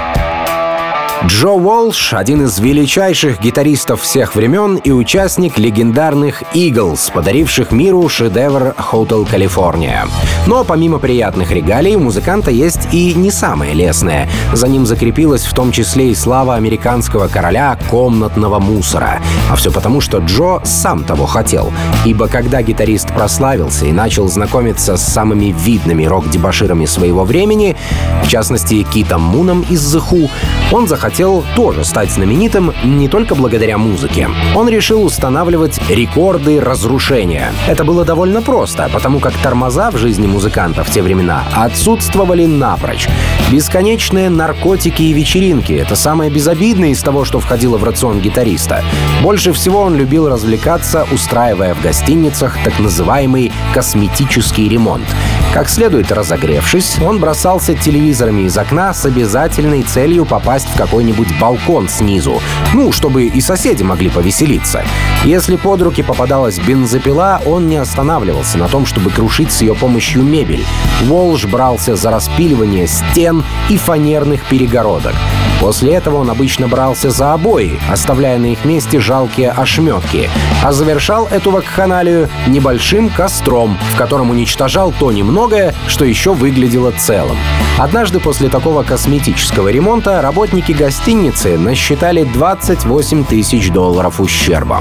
Джо 1.28 1.50
Уолш— 1.50 2.12
один 2.14 2.46
из 2.46 2.58
величайших 2.58 3.38
гитаристов 3.38 4.00
всех 4.00 4.34
времен 4.34 4.76
и 4.76 4.90
участник 4.90 5.58
легендарных 5.58 6.42
«Eagles», 6.54 7.11
подаривших 7.10 7.70
миру 7.70 8.08
шедевр 8.08 8.74
«Hotel 8.78 9.28
California». 9.30 10.08
Но 10.46 10.64
помимо 10.64 10.98
приятных 10.98 11.50
регалий, 11.50 11.96
у 11.96 12.00
музыканта 12.00 12.50
есть 12.50 12.88
и 12.92 13.12
не 13.12 13.30
самые 13.31 13.74
лестные. 13.74 14.26
За 14.54 14.68
ним 14.68 14.86
закрепилась 14.86 15.44
в 15.44 15.54
том 15.54 15.70
числе 15.70 16.10
и 16.10 16.14
слава 16.14 16.54
американского 16.54 17.28
короля 17.28 17.78
комнатного 17.90 18.58
мусора. 18.58 19.20
А 19.50 19.56
все 19.56 19.70
потому, 19.70 20.00
что 20.00 20.18
Джо 20.18 20.62
сам 20.64 21.04
того 21.04 21.26
хотел. 21.26 21.72
Ибо 22.06 22.28
когда 22.28 22.62
гитарист 22.62 23.12
прославился 23.12 23.84
и 23.84 23.92
начал 23.92 24.28
знакомиться 24.28 24.96
с 24.96 25.02
самыми 25.02 25.54
видными 25.56 26.06
рок-дебаширами 26.06 26.86
своего 26.86 27.24
времени, 27.24 27.76
в 28.24 28.28
частности, 28.28 28.82
Китом 28.82 29.22
Муном 29.22 29.66
из 29.68 29.94
The 29.94 30.02
Who, 30.10 30.30
он 30.72 30.88
захотел 30.88 31.17
хотел 31.18 31.44
тоже 31.57 31.83
стать 31.85 32.12
знаменитым 32.12 32.72
не 32.85 33.09
только 33.09 33.35
благодаря 33.35 33.76
музыке. 33.76 34.28
Он 34.54 34.68
решил 34.68 35.02
устанавливать 35.02 35.81
рекорды 35.90 36.61
разрушения. 36.61 37.52
Это 37.66 37.83
было 37.83 38.04
довольно 38.04 38.40
просто, 38.40 38.88
потому 38.92 39.18
как 39.18 39.33
тормоза 39.33 39.90
в 39.90 39.96
жизни 39.96 40.28
музыканта 40.28 40.85
в 40.85 40.90
те 40.92 41.02
времена 41.02 41.42
отсутствовали 41.57 42.46
напрочь. 42.46 43.09
Бесконечные 43.50 44.31
наркотики 44.31 45.02
и 45.02 45.12
вечеринки— 45.12 45.72
это 45.83 45.96
самое 45.96 46.31
безобидное 46.31 46.90
из 46.90 47.02
того, 47.02 47.24
что 47.24 47.40
входило 47.40 47.78
в 47.78 47.83
рацион 47.83 48.20
гитариста. 48.20 48.85
Больше 49.20 49.52
всего 49.52 49.81
он 49.81 49.96
любил 49.96 50.28
развлекаться, 50.28 51.04
устраивая 51.11 51.74
в 51.74 51.83
гостиницах 51.83 52.57
так 52.62 52.78
называемый 52.78 53.50
косметический 53.74 54.68
ремонт. 54.68 55.07
Как 55.52 55.68
следует 55.68 56.12
разогревшись, 56.12 56.98
он 57.00 57.18
бросался 57.18 57.74
телевизорами 57.74 58.42
из 58.42 58.57
окна 58.57 58.94
с 58.94 59.04
обязательной 59.04 59.83
целью 59.83 60.24
попасть 60.24 60.68
в 60.68 60.76
какой-нибудь 60.98 61.38
балкон 61.38 61.88
снизу, 61.88 62.40
ну, 62.74 62.90
чтобы 62.90 63.26
и 63.26 63.40
соседи 63.40 63.84
могли 63.84 64.11
повеселиться. 64.11 64.82
Если 65.24 65.54
под 65.54 65.80
руки 65.82 66.02
попадалась 66.02 66.58
бензопила, 66.58 67.40
он 67.46 67.68
не 67.68 67.76
останавливался 67.76 68.58
на 68.58 68.66
том, 68.66 68.84
чтобы 68.84 69.11
крушить 69.11 69.52
с 69.52 69.62
ее 69.62 69.76
помощью 69.76 70.24
мебель. 70.24 70.64
Волж 71.04 71.44
брался 71.44 71.94
за 71.94 72.11
распиливание 72.11 72.88
стен 72.88 73.44
и 73.68 73.76
фанерных 73.76 74.44
перегородок. 74.46 75.14
После 75.61 75.94
этого 75.94 76.16
он 76.18 76.30
обычно 76.30 76.68
брался 76.68 77.11
за 77.11 77.32
обои, 77.32 77.80
оставляя 77.90 78.38
на 78.38 78.46
их 78.46 78.64
месте 78.64 79.00
жалкие 79.00 79.50
ошметки, 79.50 80.30
а 80.62 80.72
завершал 80.72 81.26
эту 81.30 81.50
вакханалию 81.50 82.28
небольшим 82.46 83.08
костром, 83.08 83.76
в 83.92 83.96
котором 83.96 84.30
уничтожал 84.30 84.92
то 84.98 85.11
немногое, 85.11 85.74
что 85.88 86.04
еще 86.04 86.32
выглядело 86.32 86.92
целым. 86.92 87.37
Однажды 87.78 88.20
после 88.20 88.48
такого 88.48 88.82
косметического 88.82 89.68
ремонта 89.68 90.22
работники 90.22 90.72
гостиницы 90.88 91.59
насчитали 91.59 92.24
28 92.24 93.24
тысяч 93.24 93.70
долларов 93.70 94.22
ущерба. 94.22 94.81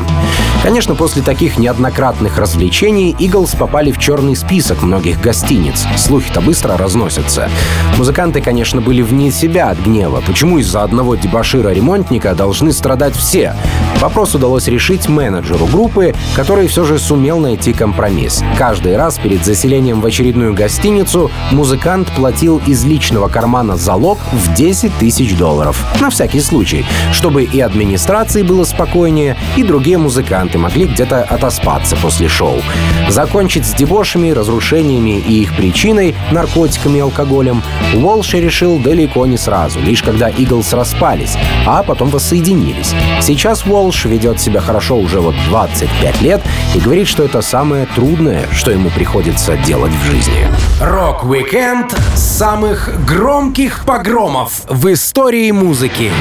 Конечно, 0.63 0.95
после 0.95 1.21
таких 1.21 1.57
неоднократных 1.57 2.37
развлечений 2.37 3.13
Иглс 3.19 3.55
попали 3.55 3.91
в 3.91 3.97
черный 3.97 4.37
список 4.37 4.83
многих 4.83 5.19
гостиниц. 5.19 5.85
Слухи-то 5.97 6.39
быстро 6.39 6.77
разносятся. 6.77 7.49
Музыканты, 7.97 8.39
конечно, 8.39 8.79
были 8.79 9.01
вне 9.01 9.31
себя 9.31 9.69
от 9.69 9.79
гнева. 9.79 10.23
Почему 10.25 10.59
из-за 10.59 10.83
одного 10.83 11.15
дебашира-ремонтника 11.15 12.35
должны 12.35 12.71
страдать 12.71 13.13
все? 13.13 13.53
Вопрос 13.99 14.33
удалось 14.33 14.67
решить 14.67 15.09
менеджеру 15.09 15.65
группы, 15.65 16.15
который 16.37 16.67
все 16.67 16.85
же 16.85 16.99
сумел 16.99 17.39
найти 17.39 17.73
компромисс. 17.73 18.43
Каждый 18.57 18.95
раз 18.95 19.17
перед 19.17 19.43
заселением 19.43 19.99
в 19.99 20.05
очередную 20.05 20.53
гостиницу 20.53 21.29
музыкант 21.51 22.09
платил 22.15 22.61
из 22.65 22.85
личного 22.85 23.27
кармана 23.27 23.75
залог 23.75 24.19
в 24.31 24.53
10 24.53 24.93
тысяч 24.99 25.35
долларов. 25.35 25.83
На 25.99 26.11
всякий 26.11 26.41
случай, 26.41 26.85
чтобы 27.11 27.43
и 27.43 27.59
администрации 27.59 28.43
было 28.43 28.63
спокойнее, 28.65 29.35
и 29.55 29.63
другие 29.63 29.97
музыканты 29.97 30.57
могли 30.57 30.85
где-то 30.85 31.23
отоспаться 31.23 31.95
после 31.95 32.27
шоу. 32.27 32.61
Закончить 33.09 33.65
с 33.65 33.73
дебошами, 33.73 34.29
разрушениями 34.29 35.19
и 35.19 35.41
их 35.41 35.55
причиной, 35.55 36.15
наркотиками 36.31 36.97
и 36.97 37.01
алкоголем, 37.01 37.63
Уолш 37.95 38.33
решил 38.33 38.77
далеко 38.77 39.25
не 39.25 39.37
сразу, 39.37 39.79
лишь 39.79 40.03
когда 40.03 40.29
Eagles 40.29 40.73
распались, 40.73 41.35
а 41.65 41.81
потом 41.81 42.09
воссоединились. 42.09 42.93
Сейчас 43.21 43.65
Уолш 43.65 44.05
ведет 44.05 44.39
себя 44.39 44.61
хорошо 44.61 44.97
уже 44.97 45.19
вот 45.19 45.35
25 45.49 46.21
лет 46.21 46.41
и 46.75 46.79
говорит, 46.79 47.07
что 47.07 47.23
это 47.23 47.41
самое 47.41 47.87
трудное, 47.95 48.45
что 48.51 48.71
ему 48.71 48.89
приходится 48.89 49.57
делать 49.57 49.93
в 49.93 50.11
жизни. 50.11 50.47
Рок-викенд 50.79 51.95
самых 52.15 53.03
громких 53.05 53.83
погромов 53.85 54.61
в 54.69 54.93
истории 54.93 55.49
музыки 55.87 56.11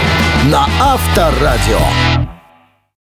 на 0.44 0.66
Авторадио. 0.80 2.15